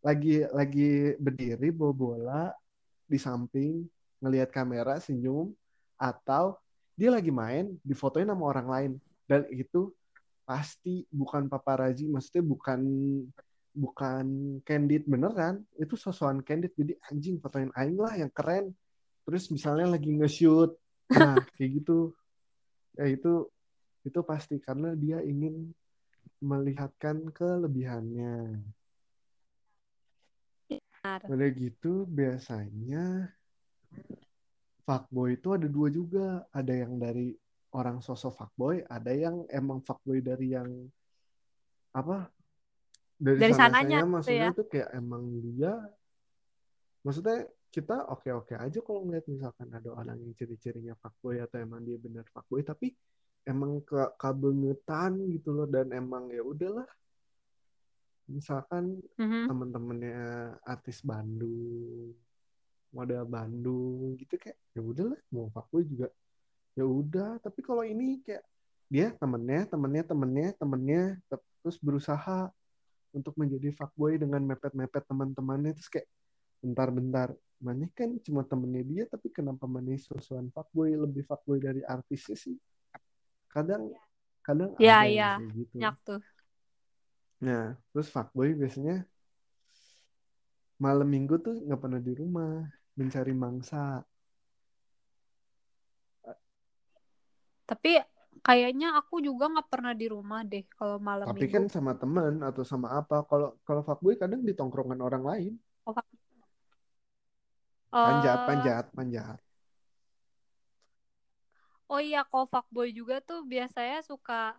lagi 0.00 0.48
lagi 0.48 1.12
berdiri 1.20 1.68
bawa 1.68 1.92
bola 1.92 2.42
di 3.04 3.20
samping 3.20 3.84
ngelihat 4.24 4.48
kamera 4.48 4.96
senyum 4.96 5.52
atau 6.00 6.56
dia 6.96 7.12
lagi 7.12 7.28
main 7.28 7.76
difotoin 7.84 8.24
sama 8.24 8.48
orang 8.48 8.68
lain. 8.72 8.92
Dan 9.28 9.44
itu 9.52 9.92
pasti 10.48 11.04
bukan 11.12 11.52
paparazi 11.52 12.08
maksudnya 12.08 12.48
bukan 12.48 12.80
bukan 13.76 14.26
candid 14.64 15.04
beneran. 15.04 15.68
Itu 15.76 16.00
sosokan 16.00 16.40
candid. 16.40 16.72
Jadi 16.72 16.96
anjing 17.12 17.36
fotoin 17.44 17.68
aing 17.76 18.00
lah 18.00 18.16
yang 18.16 18.32
keren. 18.32 18.72
Terus 19.28 19.52
misalnya 19.52 20.00
lagi 20.00 20.08
nge-shoot. 20.16 20.72
Nah 21.12 21.36
kayak 21.60 21.76
gitu. 21.76 22.16
Ya 22.96 23.04
itu 23.04 23.52
itu 24.00 24.20
pasti 24.24 24.56
karena 24.64 24.96
dia 24.96 25.20
ingin 25.20 25.76
melihatkan 26.42 27.30
kelebihannya. 27.30 28.58
Benar. 30.66 31.20
Udah 31.30 31.48
gitu 31.54 32.04
biasanya 32.10 33.30
fuckboy 34.82 35.38
itu 35.38 35.48
ada 35.54 35.70
dua 35.70 35.88
juga. 35.88 36.42
Ada 36.50 36.82
yang 36.82 36.98
dari 36.98 37.32
orang 37.72 38.02
sosok 38.02 38.34
fuckboy, 38.34 38.82
ada 38.90 39.14
yang 39.14 39.46
emang 39.48 39.80
fuckboy 39.80 40.18
dari 40.18 40.52
yang 40.52 40.68
apa? 41.94 42.26
Dari, 43.22 43.38
Dari 43.38 43.54
sana-sananya 43.54 43.78
sananya 43.78 43.98
gitu 44.02 44.10
maksudnya 44.10 44.50
ya. 44.50 44.58
tuh 44.58 44.66
kayak 44.66 44.90
emang 44.98 45.22
dia 45.46 45.72
maksudnya 47.06 47.38
kita 47.72 47.96
oke-oke 48.10 48.54
aja 48.58 48.78
kalau 48.84 49.00
ngeliat 49.06 49.26
misalkan 49.30 49.68
ada 49.70 49.88
orang 49.94 50.18
yang 50.18 50.34
ciri-cirinya 50.34 50.94
fuckboy 50.98 51.38
atau 51.38 51.62
emang 51.62 51.86
dia 51.86 51.96
benar 52.02 52.26
fuckboy 52.34 52.66
tapi 52.66 52.92
emang 53.42 53.82
ke 53.82 53.98
kabengetan 54.18 55.18
gitu 55.34 55.50
loh 55.50 55.66
dan 55.66 55.90
emang 55.90 56.30
ya 56.30 56.42
udahlah. 56.42 56.86
Misalkan 58.30 59.02
Mhm. 59.18 59.50
temen-temennya 59.50 60.22
artis 60.62 61.02
Bandung 61.02 62.14
model 62.92 63.24
Bandung 63.24 64.14
gitu 64.20 64.36
kayak 64.36 64.58
ya 64.76 64.80
udahlah 64.84 65.18
mau 65.32 65.48
fuckboy 65.50 65.82
juga. 65.88 66.08
Ya 66.76 66.84
udah 66.84 67.40
tapi 67.40 67.60
kalau 67.64 67.82
ini 67.82 68.20
kayak 68.22 68.44
dia 68.92 69.08
temennya 69.16 69.64
temennya 69.68 70.04
temennya 70.04 70.48
temennya 70.56 71.02
te- 71.28 71.50
terus 71.64 71.80
berusaha 71.80 72.52
untuk 73.12 73.36
menjadi 73.36 73.72
fuckboy 73.72 74.20
dengan 74.20 74.40
mepet-mepet 74.44 75.04
teman-temannya 75.08 75.72
terus 75.76 75.88
kayak 75.88 76.08
bentar-bentar 76.60 77.32
mana 77.62 77.86
kan 77.94 78.10
cuma 78.26 78.42
temennya 78.42 78.82
dia 78.82 79.04
tapi 79.06 79.30
kenapa 79.30 79.70
mana 79.70 79.94
sosokan 79.94 80.50
fuckboy 80.50 80.98
lebih 80.98 81.22
fuckboy 81.24 81.62
dari 81.62 81.80
artisnya 81.86 82.34
sih 82.34 82.58
kadang 83.54 83.82
kadang 84.46 84.72
Ya, 84.78 84.92
ada 84.92 85.06
yang 85.16 85.18
ya. 85.18 85.28
kayak 85.34 85.50
gitu 85.58 85.78
Nyak 85.80 85.94
tuh. 86.06 86.20
nah 87.44 87.62
terus 87.90 88.08
fuckboy 88.14 88.48
biasanya 88.60 88.92
malam 90.84 91.08
minggu 91.14 91.34
tuh 91.44 91.54
nggak 91.66 91.80
pernah 91.82 92.00
di 92.06 92.12
rumah 92.20 92.50
mencari 92.98 93.32
mangsa 93.42 93.76
Tapi 97.68 97.90
kayaknya 98.46 98.88
aku 98.98 99.14
juga 99.26 99.44
nggak 99.52 99.68
pernah 99.72 99.92
di 100.00 100.06
rumah 100.14 100.40
deh 100.50 100.64
kalau 100.78 100.96
malam 101.08 101.28
tapi 101.28 101.44
minggu. 101.44 101.54
kan 101.54 101.64
sama 101.74 101.92
teman 102.00 102.32
atau 102.48 102.62
sama 102.70 102.88
apa 102.98 103.14
kalau 103.30 103.48
kalau 103.66 103.82
fuckboy 103.86 104.14
kadang 104.22 104.40
di 104.48 104.52
tongkrongan 104.58 105.00
orang 105.06 105.22
lain 105.30 105.52
Oh, 105.86 105.94
panjat 108.04 108.38
Eh, 108.42 108.42
panjat 108.48 108.84
panjat 108.96 109.38
oh 111.88 112.00
iya, 112.02 112.22
kalau 112.26 112.46
fuckboy 112.46 112.90
juga 112.94 113.18
tuh 113.22 113.46
biasanya 113.46 114.04
suka 114.04 114.54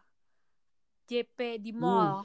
JP 1.07 1.59
di 1.59 1.71
uh 1.75 1.79
mall. 1.79 2.15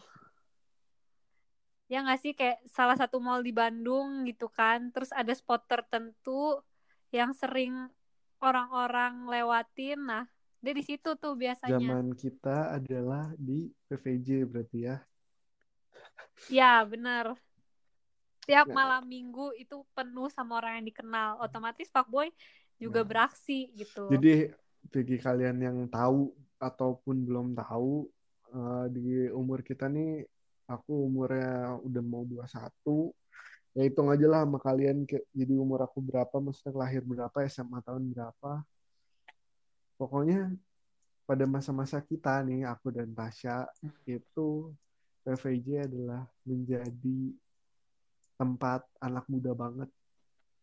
Ya 1.88 2.04
nggak 2.04 2.20
sih 2.20 2.32
kayak 2.36 2.60
salah 2.68 2.96
satu 3.00 3.16
mall 3.16 3.40
di 3.40 3.52
Bandung 3.52 4.28
gitu 4.28 4.48
kan. 4.52 4.92
Terus 4.92 5.08
ada 5.10 5.32
spot 5.32 5.64
tertentu 5.64 6.60
yang 7.08 7.32
sering 7.32 7.88
orang-orang 8.44 9.24
lewatin. 9.24 10.04
Nah, 10.04 10.24
dia 10.60 10.76
di 10.76 10.84
situ 10.84 11.16
tuh 11.16 11.32
biasanya. 11.32 11.80
zaman 11.80 12.12
kita 12.12 12.76
adalah 12.76 13.32
di 13.40 13.72
PVJ 13.88 14.44
berarti 14.44 14.78
ya 14.84 14.96
Ya, 16.46 16.86
benar. 16.86 17.34
Tiap 18.46 18.70
Nah, 18.70 18.74
malam 18.78 19.02
minggu 19.10 19.50
itu 19.58 19.82
penuh 19.92 20.30
sama 20.30 20.62
orang 20.62 20.80
yang 20.80 20.86
dikenal. 20.94 21.42
Otomatis 21.42 21.90
fuckboy 21.90 22.30
juga 22.78 23.02
nah. 23.02 23.08
beraksi 23.10 23.68
gitu. 23.74 24.06
Jadi 24.08 24.54
bagi 24.88 25.16
kalian 25.18 25.56
yang 25.58 25.78
tahu 25.90 26.30
ataupun 26.58 27.26
belum 27.26 27.46
tahu 27.58 28.06
eh, 28.54 28.86
di 28.94 29.06
umur 29.34 29.62
kita 29.66 29.90
nih 29.90 30.22
aku 30.68 31.08
umurnya 31.08 31.80
udah 31.80 32.02
mau 32.04 32.22
21 32.28 33.12
ya 33.78 33.86
hitung 33.86 34.10
aja 34.10 34.26
lah 34.26 34.42
sama 34.42 34.58
kalian 34.58 35.06
jadi 35.06 35.54
umur 35.54 35.86
aku 35.86 36.02
berapa 36.02 36.34
maksudnya 36.42 36.74
lahir 36.74 37.06
berapa 37.06 37.36
SMA 37.46 37.78
tahun 37.84 38.10
berapa. 38.10 38.66
Pokoknya 39.98 40.54
pada 41.22 41.44
masa-masa 41.46 42.02
kita 42.02 42.42
nih 42.42 42.66
aku 42.66 42.90
dan 42.94 43.14
Tasya 43.14 43.70
itu 44.06 44.74
PVJ 45.26 45.90
adalah 45.90 46.26
menjadi 46.42 47.34
tempat 48.34 48.82
anak 48.98 49.26
muda 49.30 49.54
banget. 49.54 49.90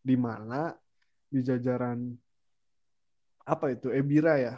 Di 0.04 0.16
mana 0.16 0.76
di 1.32 1.40
jajaran 1.40 2.12
apa 3.46 3.72
itu? 3.72 3.88
Ebira 3.94 4.34
ya? 4.42 4.54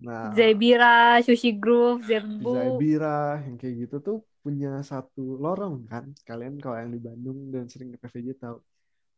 Nah. 0.00 0.32
Zebira, 0.32 1.20
Sushi 1.20 1.52
Groove, 1.60 2.08
Pizza 2.08 2.24
Zembu. 2.24 2.56
Ebira 2.56 3.36
yang 3.44 3.60
kayak 3.60 3.74
gitu 3.84 3.96
tuh 4.00 4.18
punya 4.40 4.80
satu 4.80 5.36
lorong 5.36 5.84
kan? 5.84 6.08
Kalian 6.24 6.56
kalau 6.56 6.80
yang 6.80 6.94
di 6.94 7.00
Bandung 7.02 7.52
dan 7.52 7.68
sering 7.68 7.92
ke 7.92 8.00
PVJ 8.00 8.40
tahu. 8.40 8.56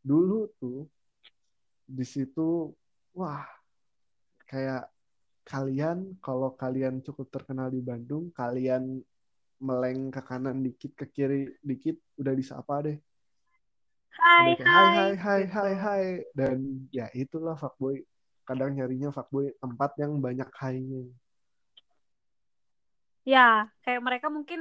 Dulu 0.02 0.50
tuh 0.58 0.90
di 1.86 2.02
situ 2.02 2.72
wah 3.14 3.46
kayak 4.48 4.88
kalian 5.46 6.18
kalau 6.18 6.54
kalian 6.56 7.04
cukup 7.04 7.28
terkenal 7.30 7.68
di 7.68 7.82
Bandung 7.84 8.32
kalian 8.34 9.02
meleng 9.62 10.10
ke 10.10 10.22
kanan 10.24 10.64
dikit 10.64 10.96
ke 10.96 11.06
kiri 11.10 11.52
dikit 11.62 11.98
udah 12.18 12.34
disapa 12.34 12.82
deh 12.86 12.98
Hai, 14.18 14.48
kayak 14.48 14.61
hai 14.64 14.87
hai. 14.94 14.96
hai 14.96 15.12
hai 15.25 15.42
Gitu. 15.42 15.55
hai 15.57 15.72
hai 15.85 16.05
dan 16.38 16.59
ya 16.98 17.07
itulah 17.22 17.55
fuckboy 17.62 17.96
kadang 18.48 18.70
nyarinya 18.77 19.09
fuckboy 19.16 19.46
tempat 19.62 19.90
yang 20.03 20.12
banyak 20.27 20.48
hai-nya 20.61 21.03
Ya, 23.33 23.40
kayak 23.83 24.01
mereka 24.07 24.27
mungkin 24.37 24.61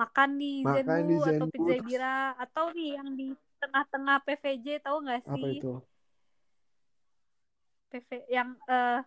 makan 0.00 0.30
di 0.40 0.46
makan 0.66 1.00
di 1.08 1.14
Zenbu 1.14 1.22
atau 1.30 1.44
Zenbu 1.46 1.48
Pizza 1.52 1.74
Bira 1.86 2.34
atau 2.42 2.64
nih 2.76 2.88
yang 2.98 3.08
di 3.18 3.24
tengah-tengah 3.62 4.16
PVJ 4.26 4.66
tahu 4.84 4.96
nggak 5.04 5.22
apa 5.32 5.46
sih? 5.46 5.52
itu 5.54 5.70
PV 7.90 8.10
yang 8.36 8.50
eh 8.70 8.98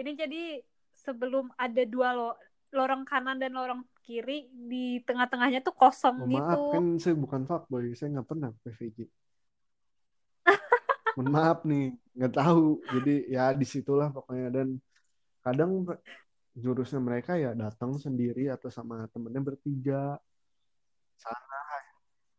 ini 0.00 0.10
jadi 0.22 0.42
sebelum 1.04 1.46
ada 1.64 1.82
dua 1.94 2.08
lo 2.18 2.28
lorong 2.76 3.02
kanan 3.10 3.36
dan 3.42 3.52
lorong 3.58 3.82
kiri 4.04 4.32
di 4.70 4.76
tengah-tengahnya 5.06 5.60
tuh 5.66 5.74
kosong 5.80 6.16
Oh, 6.20 6.26
maaf, 6.34 6.60
gitu. 6.60 6.70
kan 6.72 6.84
saya 7.02 7.14
bukan 7.22 7.42
fuckboy, 7.48 7.84
saya 7.98 8.08
nggak 8.14 8.28
pernah 8.30 8.50
PVJ. 8.62 8.98
Mohon 11.16 11.28
maaf 11.36 11.58
nih, 11.70 11.84
nggak 12.16 12.32
tahu. 12.38 12.62
Jadi 12.94 13.12
ya 13.34 13.42
di 13.60 13.66
situlah 13.74 14.08
pokoknya 14.16 14.46
dan 14.56 14.68
kadang 15.44 15.70
jurusnya 16.64 17.00
mereka 17.08 17.32
ya 17.44 17.50
datang 17.62 17.92
sendiri 18.04 18.42
atau 18.54 18.68
sama 18.78 18.96
temennya 19.12 19.42
bertiga, 19.48 20.18
sana 21.18 21.54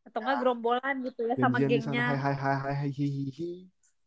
Atau 0.07 0.19
nggak 0.21 0.37
gerombolan 0.41 0.95
gitu 1.05 1.21
ya 1.29 1.35
sama 1.43 1.57
gengnya. 1.65 2.05
hai 2.07 2.17
hai 2.23 2.33
hai 2.43 2.55
hai 2.63 2.73
hai 2.81 2.89
hi, 2.97 3.05
hi, 3.15 3.23
hi. 3.37 3.49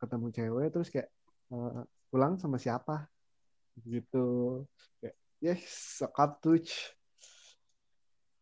ketemu 0.01 0.27
cewek 0.37 0.66
terus 0.73 0.88
kayak 0.94 1.09
"Eh, 1.53 1.81
pulang 2.11 2.35
sama 2.42 2.57
siapa 2.64 2.92
gitu 3.94 4.18
kayak 5.01 5.16
yes 5.44 5.62
sekap 6.03 6.31
touch 6.42 6.71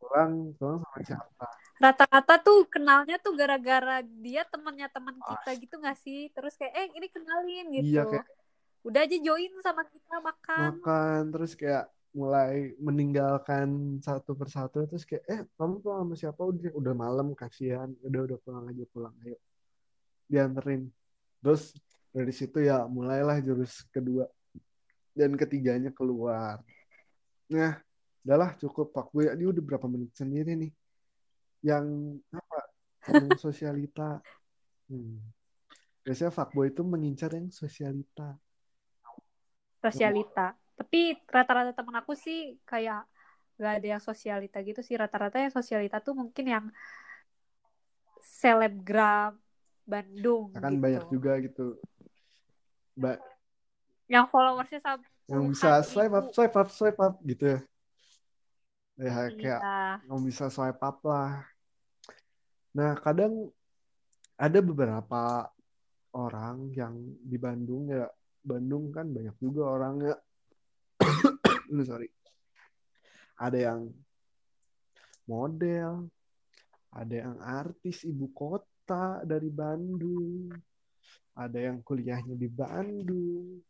pulang 0.07 0.33
pulang 0.55 0.79
sama 0.81 1.01
siapa? 1.03 1.47
Rata-rata 1.77 2.35
tuh 2.41 2.65
kenalnya 2.71 3.19
tuh 3.21 3.37
gara-gara 3.37 4.01
dia 4.01 4.47
temennya 4.47 4.89
teman 4.89 5.19
kita 5.19 5.51
Ah, 5.51 5.55
gitu 5.59 5.75
nggak 5.77 5.99
sih? 6.01 6.31
Terus 6.33 6.55
kayak 6.57 6.73
eh 6.73 6.89
ini 6.95 7.07
kenalin 7.11 7.67
iya 7.75 8.03
gitu. 8.07 8.11
kayak 8.15 8.27
Udah 8.87 9.03
aja 9.03 9.19
join 9.19 9.51
sama 9.61 9.83
kita 9.85 10.17
makan. 10.23 10.79
makan 10.79 11.21
terus 11.35 11.53
kayak 11.53 11.91
mulai 12.17 12.73
meninggalkan 12.81 14.01
satu 14.01 14.33
persatu 14.33 14.89
terus 14.89 15.05
kayak 15.05 15.25
eh 15.29 15.41
kamu 15.59 15.83
pulang 15.83 16.07
sama 16.09 16.15
siapa? 16.17 16.41
Udah 16.41 16.73
udah 16.73 16.95
malam 16.95 17.27
kasihan. 17.35 17.91
Udah 18.01 18.21
udah 18.25 18.39
pulang 18.41 18.65
aja 18.71 18.85
pulang 18.89 19.13
ayo. 19.27 19.37
Dianterin. 20.27 20.89
Terus 21.43 21.77
dari 22.09 22.33
situ 22.33 22.65
ya 22.65 22.89
mulailah 22.89 23.37
jurus 23.45 23.85
kedua 23.93 24.25
dan 25.13 25.37
ketiganya 25.37 25.93
keluar. 25.93 26.65
Nah 27.53 27.77
udahlah 28.27 28.59
cukup 28.59 28.91
Pak 28.91 29.15
Boy 29.15 29.31
ini 29.31 29.47
udah 29.47 29.63
berapa 29.63 29.87
menit 29.87 30.11
sendiri 30.19 30.59
nih 30.59 30.73
yang 31.63 31.87
apa 32.35 32.59
yang 33.15 33.31
sosialita 33.47 34.19
hmm. 34.91 35.23
biasanya 36.03 36.35
fuckboy 36.35 36.75
itu 36.75 36.83
mengincar 36.83 37.31
yang 37.39 37.55
sosialita 37.55 38.35
Sosialita. 39.87 40.57
Tapi 40.75 41.15
rata-rata 41.31 41.73
temen 41.73 41.95
aku 41.95 42.13
sih 42.19 42.59
kayak 42.67 43.07
gak 43.57 43.73
ada 43.81 43.87
yang 43.97 44.03
sosialita 44.03 44.59
gitu 44.61 44.83
sih. 44.83 44.99
Rata-rata 44.99 45.39
yang 45.41 45.53
sosialita 45.55 46.03
tuh 46.03 46.19
mungkin 46.19 46.45
yang 46.45 46.65
selebgram 48.27 49.39
Bandung 49.87 50.51
akan 50.51 50.75
gitu. 50.75 50.83
banyak 50.83 51.05
juga 51.15 51.33
gitu 51.39 51.67
Ba- 52.99 53.23
Yang 54.11 54.27
followersnya 54.35 54.81
sampai 54.83 55.11
yang 55.31 55.47
bisa 55.51 55.83
swipe 55.87 56.15
up 56.15 56.27
swipe 56.35 56.57
up 56.59 56.69
swipe 56.71 57.01
up 57.03 57.15
gitu 57.23 57.63
ya 58.97 59.13
ya 59.13 59.29
kayak 59.37 59.61
Iya. 59.61 59.81
yang 60.09 60.21
bisa 60.25 60.49
swipe 60.49 60.81
up 60.81 60.99
lah. 61.05 61.45
Nah 62.77 62.97
kadang 63.01 63.53
ada 64.37 64.59
beberapa 64.61 65.49
orang 66.17 66.73
yang 66.73 66.97
di 67.21 67.37
Bandung 67.37 67.89
ya 67.93 68.09
Bandung 68.41 68.93
kan 68.93 69.09
banyak 69.13 69.37
juga 69.41 69.69
orangnya. 69.69 70.17
Sorry. 71.89 72.09
Ada 73.37 73.59
yang 73.73 73.81
model 75.27 76.09
ada 76.95 77.15
yang 77.15 77.37
artis 77.43 78.07
ibu 78.07 78.31
kota 78.33 79.21
dari 79.27 79.51
Bandung 79.51 80.49
ada 81.37 81.59
yang 81.61 81.85
kuliahnya 81.85 82.39
di 82.39 82.49
Bandung 82.49 83.61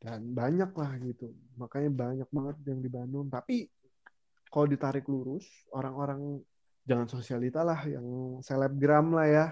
dan 0.00 0.20
banyak 0.32 0.70
lah 0.76 0.92
gitu. 1.00 1.32
Makanya 1.56 1.90
banyak 1.92 2.28
banget 2.28 2.56
yang 2.68 2.80
di 2.84 2.90
Bandung. 2.92 3.26
Tapi 3.32 3.66
kalau 4.52 4.66
ditarik 4.68 5.04
lurus 5.08 5.44
orang-orang 5.72 6.40
jangan 6.86 7.08
sosialita 7.10 7.66
lah 7.66 7.80
yang 7.88 8.38
selebgram 8.44 9.12
lah 9.16 9.26
ya. 9.28 9.46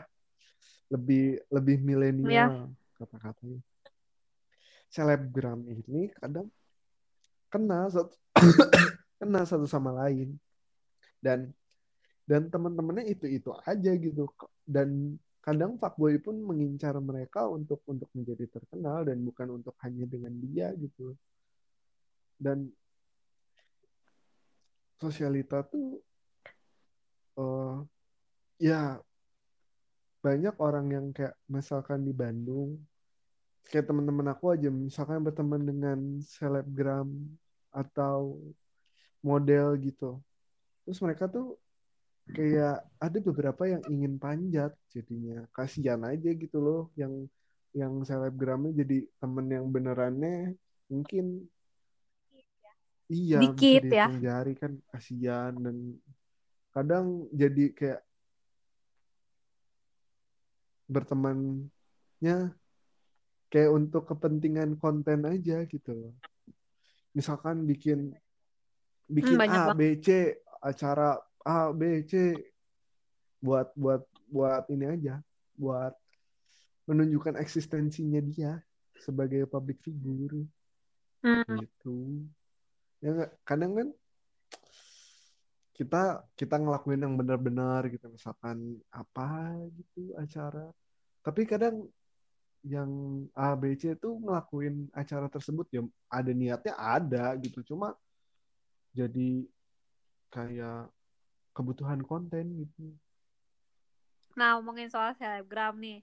Lebih 0.92 1.48
lebih 1.48 1.76
milenial 1.80 2.70
kata-katanya. 3.00 3.60
Selebgram 4.92 5.64
ini 5.66 6.12
kadang 6.14 6.46
kenal 7.50 7.90
satu 7.90 8.14
kenal 9.20 9.44
satu 9.48 9.66
sama 9.66 9.90
lain. 10.04 10.36
Dan 11.18 11.50
dan 12.28 12.48
teman-temannya 12.52 13.08
itu 13.08 13.26
itu 13.26 13.50
aja 13.64 13.90
gitu. 13.96 14.28
Dan 14.64 15.16
kadang 15.44 15.76
fuckboy 15.76 16.16
pun 16.24 16.40
mengincar 16.40 16.96
mereka 17.04 17.44
untuk 17.44 17.84
untuk 17.84 18.08
menjadi 18.16 18.48
terkenal 18.48 19.04
dan 19.04 19.20
bukan 19.20 19.60
untuk 19.60 19.76
hanya 19.84 20.08
dengan 20.08 20.32
dia 20.40 20.72
gitu. 20.72 21.12
Dan 22.40 22.72
sosialita 24.96 25.60
tuh 25.68 26.00
uh, 27.36 27.84
ya 28.56 28.96
banyak 30.24 30.56
orang 30.56 30.86
yang 30.88 31.06
kayak 31.12 31.36
misalkan 31.44 32.08
di 32.08 32.16
Bandung 32.16 32.80
kayak 33.68 33.84
teman-teman 33.84 34.32
aku 34.32 34.56
aja 34.56 34.72
misalkan 34.72 35.20
berteman 35.20 35.60
dengan 35.60 35.98
selebgram 36.24 37.12
atau 37.68 38.40
model 39.20 39.76
gitu. 39.80 40.20
Terus 40.88 41.00
mereka 41.04 41.28
tuh 41.28 41.60
kayak 42.32 42.80
ada 42.96 43.18
beberapa 43.20 43.68
yang 43.68 43.82
ingin 43.92 44.16
panjat 44.16 44.72
jadinya 44.88 45.44
kasihan 45.52 46.00
aja 46.08 46.30
gitu 46.32 46.56
loh 46.56 46.82
yang 46.96 47.28
yang 47.76 48.00
selebgramnya 48.00 48.72
jadi 48.86 49.04
temen 49.20 49.46
yang 49.50 49.66
benerannya 49.68 50.56
mungkin 50.88 51.44
iya 53.12 53.44
Dikit, 53.44 53.82
ya. 53.92 54.08
jari 54.08 54.56
kan 54.56 54.80
kasihan 54.88 55.52
dan 55.58 56.00
kadang 56.72 57.28
jadi 57.34 57.64
kayak 57.76 58.00
bertemannya 60.88 62.56
kayak 63.52 63.70
untuk 63.70 64.08
kepentingan 64.08 64.80
konten 64.80 65.28
aja 65.28 65.64
gitu 65.68 65.92
loh 65.92 66.14
misalkan 67.12 67.68
bikin 67.68 68.10
bikin 69.06 69.38
Hmm, 69.38 69.44
A 69.44 69.70
banget. 69.70 69.76
B 69.76 69.80
C 70.00 70.08
acara 70.64 71.20
A 71.44 71.70
B 71.70 72.02
C. 72.08 72.34
Buat 73.44 73.76
buat 73.76 74.02
buat 74.32 74.64
ini 74.72 74.88
aja. 74.88 75.20
Buat 75.54 75.94
menunjukkan 76.88 77.38
eksistensinya 77.40 78.20
dia 78.24 78.60
sebagai 78.98 79.44
public 79.44 79.84
figure. 79.84 80.44
Hmm. 81.24 81.56
gitu. 81.56 82.20
Ya 83.00 83.32
kadang 83.48 83.72
kan 83.72 83.88
kita 85.72 86.20
kita 86.36 86.60
ngelakuin 86.60 87.00
yang 87.00 87.16
benar-benar 87.16 87.88
gitu. 87.88 88.12
Misalkan 88.12 88.76
apa 88.92 89.56
gitu 89.72 90.12
acara. 90.20 90.68
Tapi 91.24 91.48
kadang 91.48 91.88
yang 92.64 93.24
A 93.36 93.56
B 93.56 93.76
C 93.76 93.92
tuh 93.96 94.20
ngelakuin 94.20 94.88
acara 94.92 95.28
tersebut 95.28 95.68
ya 95.72 95.80
ada 96.08 96.32
niatnya 96.32 96.76
ada 96.76 97.36
gitu. 97.40 97.64
Cuma 97.64 97.96
jadi 98.92 99.48
kayak 100.28 100.92
kebutuhan 101.54 102.02
konten 102.02 102.66
gitu 102.66 102.92
Nah, 104.34 104.58
ngomongin 104.58 104.90
soal 104.90 105.14
selebgram 105.14 105.78
nih. 105.78 106.02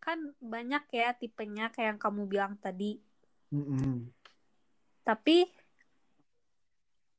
Kan 0.00 0.32
banyak 0.40 0.84
ya 0.92 1.12
tipenya 1.12 1.68
kayak 1.68 1.96
yang 1.96 2.00
kamu 2.00 2.22
bilang 2.24 2.52
tadi. 2.56 2.96
Mm-mm. 3.52 4.08
Tapi 5.04 5.44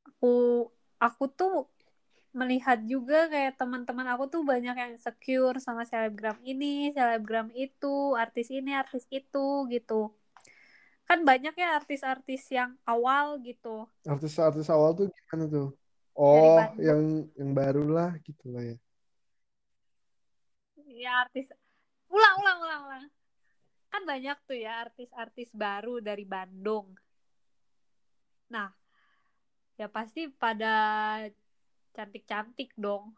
aku 0.02 0.66
aku 0.98 1.24
tuh 1.30 1.70
melihat 2.34 2.82
juga 2.84 3.30
kayak 3.30 3.54
teman-teman 3.54 4.18
aku 4.18 4.26
tuh 4.26 4.42
banyak 4.42 4.74
yang 4.74 4.90
insecure 4.98 5.62
sama 5.62 5.86
selebgram 5.86 6.42
ini, 6.42 6.90
selebgram 6.90 7.54
itu, 7.54 8.18
artis 8.18 8.50
ini, 8.50 8.74
artis 8.74 9.06
itu 9.14 9.46
gitu. 9.70 10.10
Kan 11.06 11.22
banyak 11.22 11.54
ya 11.56 11.78
artis-artis 11.78 12.50
yang 12.52 12.76
awal 12.84 13.40
gitu 13.40 13.88
artis-artis 14.04 14.68
awal 14.68 14.92
tuh 14.92 15.08
gimana 15.08 15.44
tuh 15.48 15.68
oh 16.18 16.58
yang 16.82 17.30
yang 17.38 17.50
baru 17.54 17.86
lah 17.86 18.10
gitu 18.26 18.50
lah 18.50 18.62
ya 18.66 18.78
Ya 20.98 21.22
artis 21.22 21.46
ulang 22.10 22.34
ulang 22.42 22.58
ulang 22.64 22.82
ulang. 22.90 23.04
Kan 23.88 24.02
banyak 24.02 24.36
tuh 24.44 24.58
ya 24.58 24.82
artis-artis 24.88 25.54
baru 25.54 26.02
dari 26.02 26.26
Bandung. 26.26 26.92
Nah, 28.50 28.72
ya 29.78 29.86
pasti 29.86 30.26
pada 30.26 30.74
cantik-cantik 31.94 32.74
dong. 32.74 33.14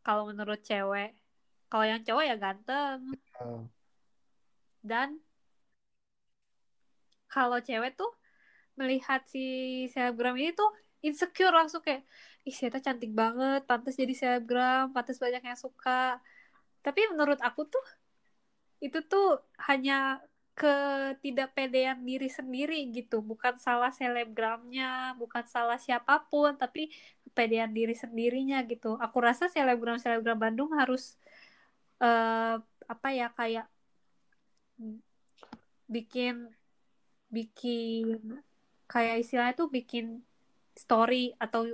Kalau 0.00 0.32
menurut 0.32 0.64
cewek. 0.64 1.12
Kalau 1.70 1.84
yang 1.86 2.02
cowok 2.02 2.24
ya 2.24 2.36
ganteng. 2.40 3.14
Ah, 3.36 3.62
Dan 4.80 5.20
kalau 7.30 7.60
cewek 7.62 7.94
tuh 7.94 8.10
melihat 8.74 9.22
si 9.28 9.86
selebgram 9.92 10.34
ini 10.40 10.56
tuh 10.56 10.72
insecure 11.04 11.52
langsung 11.52 11.84
kayak 11.84 12.02
ih 12.48 12.56
cantik 12.56 13.12
banget, 13.12 13.60
pantas 13.68 13.94
jadi 14.00 14.14
selebgram, 14.16 14.92
pantas 14.96 15.20
banyak 15.20 15.42
yang 15.44 15.58
suka. 15.58 16.20
Tapi 16.80 17.00
menurut 17.12 17.38
aku 17.44 17.68
tuh 17.68 17.84
itu 18.80 18.98
tuh 19.04 19.44
hanya 19.68 20.24
ketidakpedean 20.56 22.04
diri 22.04 22.28
sendiri 22.28 22.76
gitu, 22.92 23.24
bukan 23.24 23.56
salah 23.56 23.92
selebgramnya, 23.92 25.16
bukan 25.16 25.44
salah 25.48 25.80
siapa 25.80 26.28
pun, 26.28 26.56
tapi 26.56 26.92
kepedean 27.24 27.72
diri 27.72 27.96
sendirinya 27.96 28.60
gitu. 28.68 28.96
Aku 29.00 29.24
rasa 29.24 29.48
selebgram-selebgram 29.48 30.36
Bandung 30.36 30.72
harus 30.76 31.16
eh, 32.02 32.56
apa 32.90 33.08
ya 33.14 33.32
kayak 33.32 33.66
bikin 35.86 36.50
bikin 37.30 38.42
kayak 38.90 39.22
istilahnya 39.22 39.54
tuh 39.54 39.70
bikin 39.70 40.24
story 40.74 41.36
atau 41.38 41.66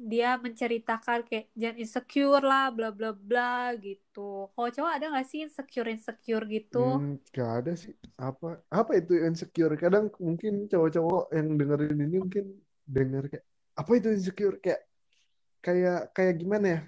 dia 0.00 0.40
menceritakan 0.40 1.28
kayak 1.28 1.52
jangan 1.52 1.76
insecure 1.76 2.40
lah 2.40 2.72
bla 2.72 2.88
bla 2.88 3.12
bla 3.12 3.76
gitu. 3.76 4.48
Kalau 4.48 4.70
cowok 4.72 4.92
ada 4.96 5.12
gak 5.12 5.28
sih 5.28 5.44
insecure 5.44 5.92
insecure 5.92 6.44
gitu? 6.48 6.96
hmm, 6.96 7.20
gak 7.36 7.50
ada 7.60 7.72
sih. 7.76 7.92
Apa 8.16 8.64
apa 8.72 8.92
itu 8.96 9.12
insecure? 9.20 9.76
Kadang 9.76 10.08
mungkin 10.16 10.64
cowok-cowok 10.72 11.36
yang 11.36 11.48
dengerin 11.60 11.98
ini 12.00 12.16
mungkin 12.16 12.44
denger 12.88 13.28
kayak 13.28 13.44
apa 13.76 13.90
itu 13.92 14.08
insecure? 14.16 14.56
Kayak 14.64 14.80
kayak 15.60 16.00
kayak 16.16 16.34
gimana 16.40 16.66
ya? 16.66 16.80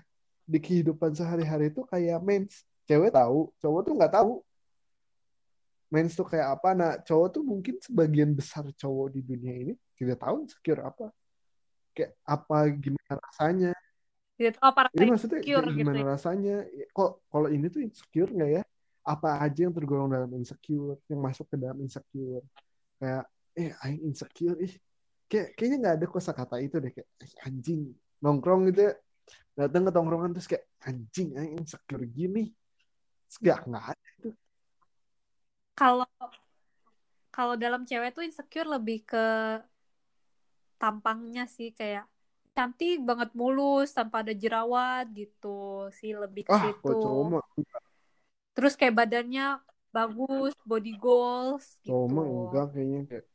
Di 0.48 0.58
kehidupan 0.58 1.12
sehari-hari 1.12 1.68
itu 1.68 1.84
kayak 1.84 2.16
mens 2.24 2.64
cewek 2.88 3.12
tahu 3.12 3.52
cowok 3.60 3.80
tuh 3.84 3.92
nggak 4.00 4.14
tahu. 4.16 4.32
Mens 5.92 6.16
tuh 6.16 6.24
kayak 6.24 6.56
apa? 6.56 6.68
Nah 6.72 6.92
cowok 7.04 7.28
tuh 7.28 7.42
mungkin 7.44 7.76
sebagian 7.76 8.32
besar 8.32 8.64
cowok 8.72 9.12
di 9.12 9.20
dunia 9.20 9.54
ini 9.68 9.74
tidak 10.00 10.24
tahu 10.24 10.48
insecure 10.48 10.80
apa 10.80 11.12
kayak 11.96 12.12
apa 12.24 12.56
gimana 12.84 13.12
rasanya? 13.26 13.72
Gitu 14.40 14.58
apa 14.60 14.80
ini 14.92 15.04
rasanya 15.04 15.08
maksudnya 15.08 15.40
insecure 15.40 15.64
kayak 15.64 15.76
gitu 15.80 15.80
gimana 15.80 16.02
ya? 16.02 16.06
rasanya? 16.12 16.54
Kok 16.96 17.10
kalau 17.32 17.48
ini 17.48 17.66
tuh 17.72 17.80
insecure 17.86 18.30
nggak 18.36 18.50
ya? 18.60 18.62
Apa 19.02 19.28
aja 19.44 19.60
yang 19.66 19.74
tergolong 19.74 20.08
dalam 20.12 20.30
insecure 20.36 20.96
yang 21.10 21.20
masuk 21.26 21.46
ke 21.52 21.56
dalam 21.56 21.78
insecure? 21.80 22.44
Kayak 23.00 23.24
eh 23.56 23.70
aing 23.84 24.00
insecure 24.08 24.56
ih. 24.60 24.74
Kayak 25.30 25.46
kayaknya 25.56 25.76
nggak 25.82 25.96
ada 26.00 26.06
kosakata 26.08 26.56
itu 26.60 26.76
deh 26.84 26.92
kayak 26.92 27.08
"Eh, 27.24 27.32
anjing 27.48 27.80
nongkrong 28.22 28.68
gitu 28.72 28.80
ya. 28.88 28.92
Datang 29.56 29.82
ke 29.88 29.92
tongkrongan 29.96 30.30
terus 30.36 30.48
kayak 30.52 30.64
anjing 30.84 31.28
aing 31.40 31.54
insecure 31.60 32.04
gini. 32.08 32.52
Nggak 33.40 33.58
nggak 33.68 33.84
ada 33.96 34.06
itu. 34.20 34.30
Kalau 35.76 36.06
kalau 37.34 37.54
dalam 37.56 37.82
cewek 37.88 38.12
tuh 38.16 38.22
insecure 38.28 38.68
lebih 38.68 38.98
ke 39.08 39.16
tampangnya 40.82 41.46
sih 41.46 41.70
kayak 41.70 42.10
cantik 42.50 42.98
banget 43.06 43.30
mulus 43.38 43.94
tanpa 43.94 44.26
ada 44.26 44.34
jerawat 44.34 45.06
gitu 45.14 45.86
sih 45.94 46.10
lebih 46.10 46.42
ke 46.42 46.50
ah 46.50 46.74
situ. 46.74 46.98
Terus 48.52 48.74
kayak 48.74 48.98
badannya 48.98 49.62
bagus, 49.94 50.52
body 50.66 50.94
goals 50.98 51.78
gitu. 51.86 51.94
enggak 52.10 52.66
kayaknya 52.74 53.00
kayak 53.06 53.26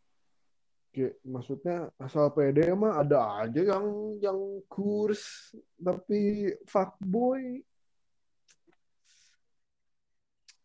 kayak 0.92 1.14
maksudnya 1.22 1.78
asal 2.02 2.34
pede 2.34 2.74
mah 2.74 3.02
ada 3.06 3.46
aja 3.46 3.62
yang 3.62 3.86
yang 4.18 4.40
kurs 4.66 5.54
tapi 5.78 6.52
fuckboy 6.66 7.62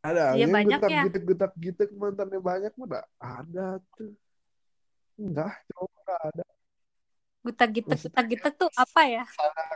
ada 0.00 0.32
aja 0.32 0.40
yang 0.40 0.50
banyak 0.50 0.80
getak 0.80 0.90
ya. 0.90 1.02
gitek 1.04 1.24
getak 1.28 1.52
gitek 1.60 1.90
mantannya 1.92 2.40
banyak 2.40 2.72
mah 2.80 3.04
ada 3.20 3.76
tuh 3.92 4.16
enggak 5.20 5.52
cowok 5.68 5.92
enggak 6.00 6.20
ada 6.32 6.44
Gutak 7.42 7.68
gitek 7.74 7.90
Maksudnya 7.90 8.14
gutak 8.14 8.26
gitek 8.30 8.52
tuh 8.54 8.70
apa 8.78 9.02
ya? 9.02 9.24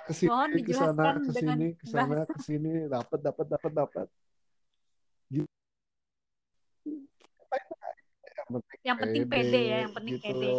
ke 0.07 0.13
sini, 0.15 0.31
Mohon 0.31 0.51
ke 0.55 0.55
sana, 0.55 0.63
dijelaskan 0.63 1.15
ke 1.19 1.33
dengan 1.35 1.57
sini, 1.59 1.67
ke 1.75 1.87
sana, 1.91 2.15
bahasa. 2.15 2.33
ke 2.33 2.41
sini, 2.47 2.73
dapat, 2.87 3.19
dapat, 3.19 3.47
dapat, 3.51 3.73
dapat. 3.75 4.07
Gitu. 5.27 5.51
Yang 8.87 8.97
penting 9.03 9.03
penting 9.03 9.25
pede 9.27 9.61
ya, 9.67 9.77
yang 9.83 9.93
penting 9.99 10.15
gitu 10.15 10.31
pede. 10.31 10.51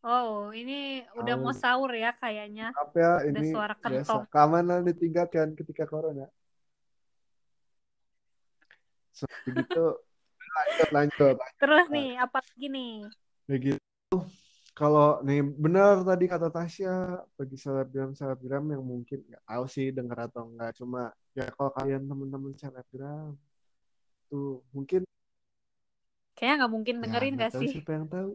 Oh, 0.00 0.48
ini 0.56 1.04
udah 1.12 1.34
mau 1.36 1.52
Tahu. 1.52 1.60
sahur 1.60 1.92
ya 1.92 2.12
kayaknya. 2.16 2.72
Maaf 2.72 2.92
ya, 2.96 3.12
Ada 3.20 3.28
ini 3.32 3.48
suara 3.52 3.74
biasa. 3.76 3.84
kentong. 3.84 4.24
Keamanan 4.32 4.80
ditingkatkan 4.88 5.48
ketika 5.56 5.84
corona. 5.84 6.24
So, 9.12 9.28
begitu 9.44 9.84
lanjut, 10.56 10.88
lanjut, 10.92 11.36
Terus 11.60 11.84
nih, 11.92 12.16
apa 12.16 12.40
lagi 12.40 12.66
nih? 12.72 12.92
Begitu. 13.50 13.82
Kalau 14.78 15.18
nih 15.26 15.42
benar 15.42 16.00
tadi 16.06 16.24
kata 16.30 16.48
Tasya 16.48 17.26
bagi 17.34 17.58
selebgram 17.58 18.14
selebgram 18.14 18.64
yang 18.70 18.80
mungkin 18.86 19.18
nggak 19.26 19.44
tahu 19.44 19.64
sih 19.66 19.90
dengar 19.90 20.30
atau 20.30 20.46
enggak 20.48 20.72
cuma 20.78 21.10
ya 21.34 21.44
kalau 21.52 21.74
kalian 21.74 22.06
teman-teman 22.06 22.54
selebgram 22.56 23.34
tuh 24.30 24.62
mungkin 24.72 25.02
Kayaknya 26.38 26.54
nggak 26.64 26.72
mungkin 26.72 26.94
ya 26.96 27.00
dengerin 27.04 27.34
gak 27.36 27.52
tahu 27.52 27.60
sih? 27.60 27.72
siapa 27.76 27.92
yang 27.92 28.06
tahu. 28.08 28.30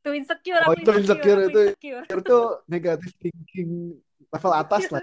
Tuh 0.00 0.12
insecure, 0.14 0.62
Oh 0.64 0.74
itu 0.78 0.90
insecure 0.94 1.40
aku 1.42 1.50
itu 1.50 1.60
insecure. 1.74 2.04
itu 2.06 2.38
negatif 2.70 3.10
thinking 3.18 3.98
level 4.30 4.52
atas 4.54 4.84
lah. 4.94 5.02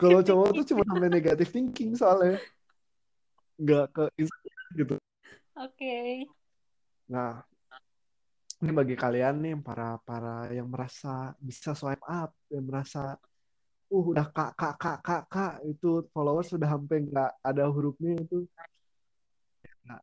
Kalau 0.00 0.20
cowok 0.24 0.48
tuh 0.56 0.64
cuma 0.72 0.82
sampai 0.88 1.10
negatif 1.12 1.52
thinking 1.52 1.92
soalnya 1.92 2.40
nggak 3.60 3.86
ke 3.92 4.04
insecure 4.16 4.70
gitu. 4.80 4.96
Oke. 5.58 6.26
Nah, 7.12 7.44
ini 8.62 8.70
bagi 8.72 8.96
kalian 8.96 9.36
nih 9.42 9.54
para 9.60 9.98
para 10.00 10.48
yang 10.54 10.70
merasa 10.70 11.36
bisa 11.42 11.76
swipe 11.76 12.04
up, 12.08 12.32
yang 12.48 12.64
merasa 12.64 13.20
uh 13.92 14.04
udah 14.08 14.24
kak 14.32 14.56
kak 14.56 14.74
kak 14.80 14.98
kak 15.04 15.22
kak 15.28 15.54
itu 15.68 16.08
followers 16.16 16.48
sudah 16.48 16.64
hampir 16.64 17.04
nggak 17.04 17.32
ada 17.44 17.68
hurufnya 17.68 18.16
itu 18.16 18.48
Nah, 19.84 20.00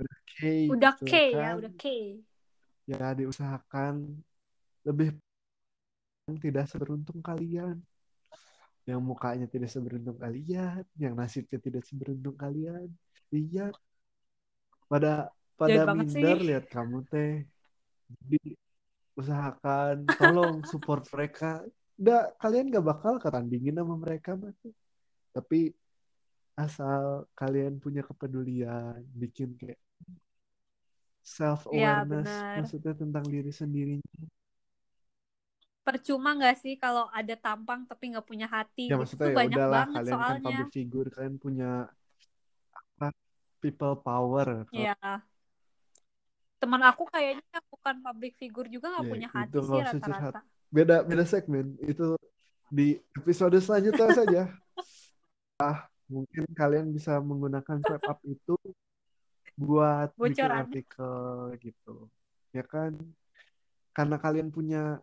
udah 0.00 0.16
K 0.24 0.36
Udah 0.72 0.92
gitu 0.96 1.04
K 1.04 1.14
ya, 1.36 1.48
udah 1.60 1.72
K. 1.76 1.84
ya 2.88 3.06
diusahakan 3.12 4.08
lebih 4.88 5.12
tidak 6.40 6.64
seberuntung 6.72 7.20
kalian 7.20 7.76
yang 8.88 9.04
mukanya 9.04 9.44
tidak 9.44 9.68
seberuntung 9.68 10.16
kalian 10.16 10.82
yang 10.96 11.12
nasibnya 11.12 11.60
tidak 11.60 11.84
seberuntung 11.84 12.34
kalian 12.34 12.88
lihat 13.28 13.76
pada 14.90 15.30
pada 15.60 15.80
minder 15.94 16.36
lihat 16.48 16.64
kamu 16.74 16.96
teh 17.12 17.30
jadi 18.10 18.40
usahakan 19.20 19.94
tolong 20.18 20.54
support 20.66 21.02
mereka 21.14 21.62
udah 22.00 22.20
kalian 22.42 22.72
gak 22.74 22.86
bakal 22.90 23.14
ketandingin 23.22 23.76
sama 23.78 23.94
mereka 24.04 24.30
Mas. 24.34 24.56
tapi 25.36 25.70
asal 26.58 27.24
kalian 27.38 27.74
punya 27.84 28.02
kepedulian 28.08 29.00
bikin 29.14 29.54
kayak 29.60 29.78
self 31.22 31.60
Ya, 31.70 32.02
awareness 32.02 32.28
benar. 32.28 32.56
maksudnya 32.58 32.92
tentang 32.98 33.24
diri 33.30 33.52
sendiri 33.54 33.96
Percuma 35.86 36.36
nggak 36.38 36.56
sih 36.62 36.74
kalau 36.76 37.08
ada 37.10 37.34
tampang 37.40 37.80
tapi 37.88 38.12
nggak 38.12 38.26
punya 38.28 38.46
hati? 38.46 38.92
ya 38.92 38.94
Itu 38.94 39.00
maksudnya 39.00 39.26
tuh 39.26 39.32
ya 39.32 39.38
banyak 39.40 39.56
udahlah 39.56 39.80
banget 39.80 39.96
kalian 39.96 40.12
kan 40.20 40.36
soalnya. 40.36 40.44
public 40.46 40.68
figure 40.76 41.08
kalian 41.14 41.36
punya 41.40 41.70
people 43.60 43.94
power 43.96 44.64
Kalau- 44.66 44.82
Ya. 44.82 44.96
Teman 46.56 46.82
aku 46.82 47.04
kayaknya 47.06 47.40
bukan 47.68 47.96
public 48.00 48.36
figure 48.36 48.68
juga 48.68 48.90
nggak 48.90 49.04
Ya, 49.04 49.10
punya 49.10 49.28
itu 49.28 49.36
hati 49.38 49.56
nggak 49.56 49.84
sih 49.86 49.96
rata-rata. 49.96 50.40
beda 50.68 50.96
beda 51.02 51.24
segmen 51.24 51.66
itu 51.82 52.14
di 52.68 52.94
episode 53.16 53.56
selanjutnya 53.58 54.08
saja 54.12 54.42
ah 55.60 55.78
mungkin 56.06 56.46
kalian 56.52 56.90
bisa 56.90 57.18
menggunakan 57.18 57.80
swipe 57.80 58.06
up 58.06 58.20
itu 58.22 58.54
buat 59.56 60.14
bikin 60.14 60.46
Bocoran. 60.46 60.58
artikel 60.62 61.18
gitu 61.58 61.96
ya 62.50 62.62
kan 62.62 62.92
karena 63.90 64.16
kalian 64.16 64.48
punya 64.48 65.02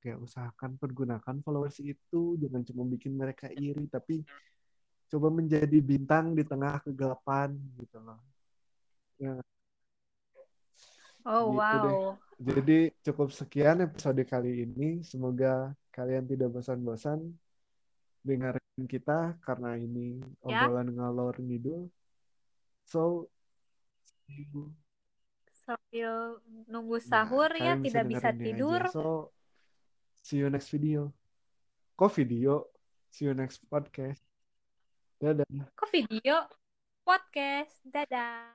ya 0.00 0.14
usahakan 0.16 0.76
pergunakan 0.76 1.40
followers 1.40 1.80
itu 1.80 2.36
jangan 2.36 2.60
cuma 2.62 2.84
bikin 2.84 3.16
mereka 3.16 3.48
iri 3.48 3.88
tapi 3.88 4.20
coba 5.06 5.28
menjadi 5.28 5.78
bintang 5.78 6.32
di 6.32 6.42
tengah 6.42 6.80
kegelapan 6.80 7.52
gitu 7.78 7.98
loh 7.98 8.18
ya 9.18 9.38
Oh, 11.24 11.56
Gitu 11.56 11.76
deh. 11.80 11.94
wow. 11.96 12.20
Jadi 12.36 12.78
cukup 13.00 13.32
sekian 13.32 13.80
episode 13.80 14.20
kali 14.28 14.60
ini. 14.60 15.00
Semoga 15.00 15.72
kalian 15.88 16.28
tidak 16.28 16.52
bosan-bosan 16.52 17.32
dengerin 18.20 18.84
kita 18.84 19.32
karena 19.40 19.72
ini 19.72 20.20
Ya. 20.44 20.68
obrolan 20.68 20.92
ngalor 20.92 21.40
ngidul. 21.40 21.88
So. 22.84 23.32
Sambil 25.64 26.44
nunggu 26.68 27.00
Nah, 27.00 27.08
sahur 27.08 27.48
ya, 27.56 27.72
kalian 27.72 27.80
tidak 27.80 28.04
bisa 28.04 28.28
tidur. 28.36 28.80
aja. 28.84 28.92
So, 28.92 29.32
see 30.20 30.44
you 30.44 30.52
next 30.52 30.68
video. 30.68 31.08
Kok 31.96 32.12
video? 32.20 32.68
See 33.08 33.24
you 33.24 33.32
next 33.32 33.64
podcast. 33.64 34.20
Dadah. 35.24 35.48
Kok 35.72 35.88
video? 35.88 36.36
Podcast. 37.00 37.80
Dadah. 37.88 38.52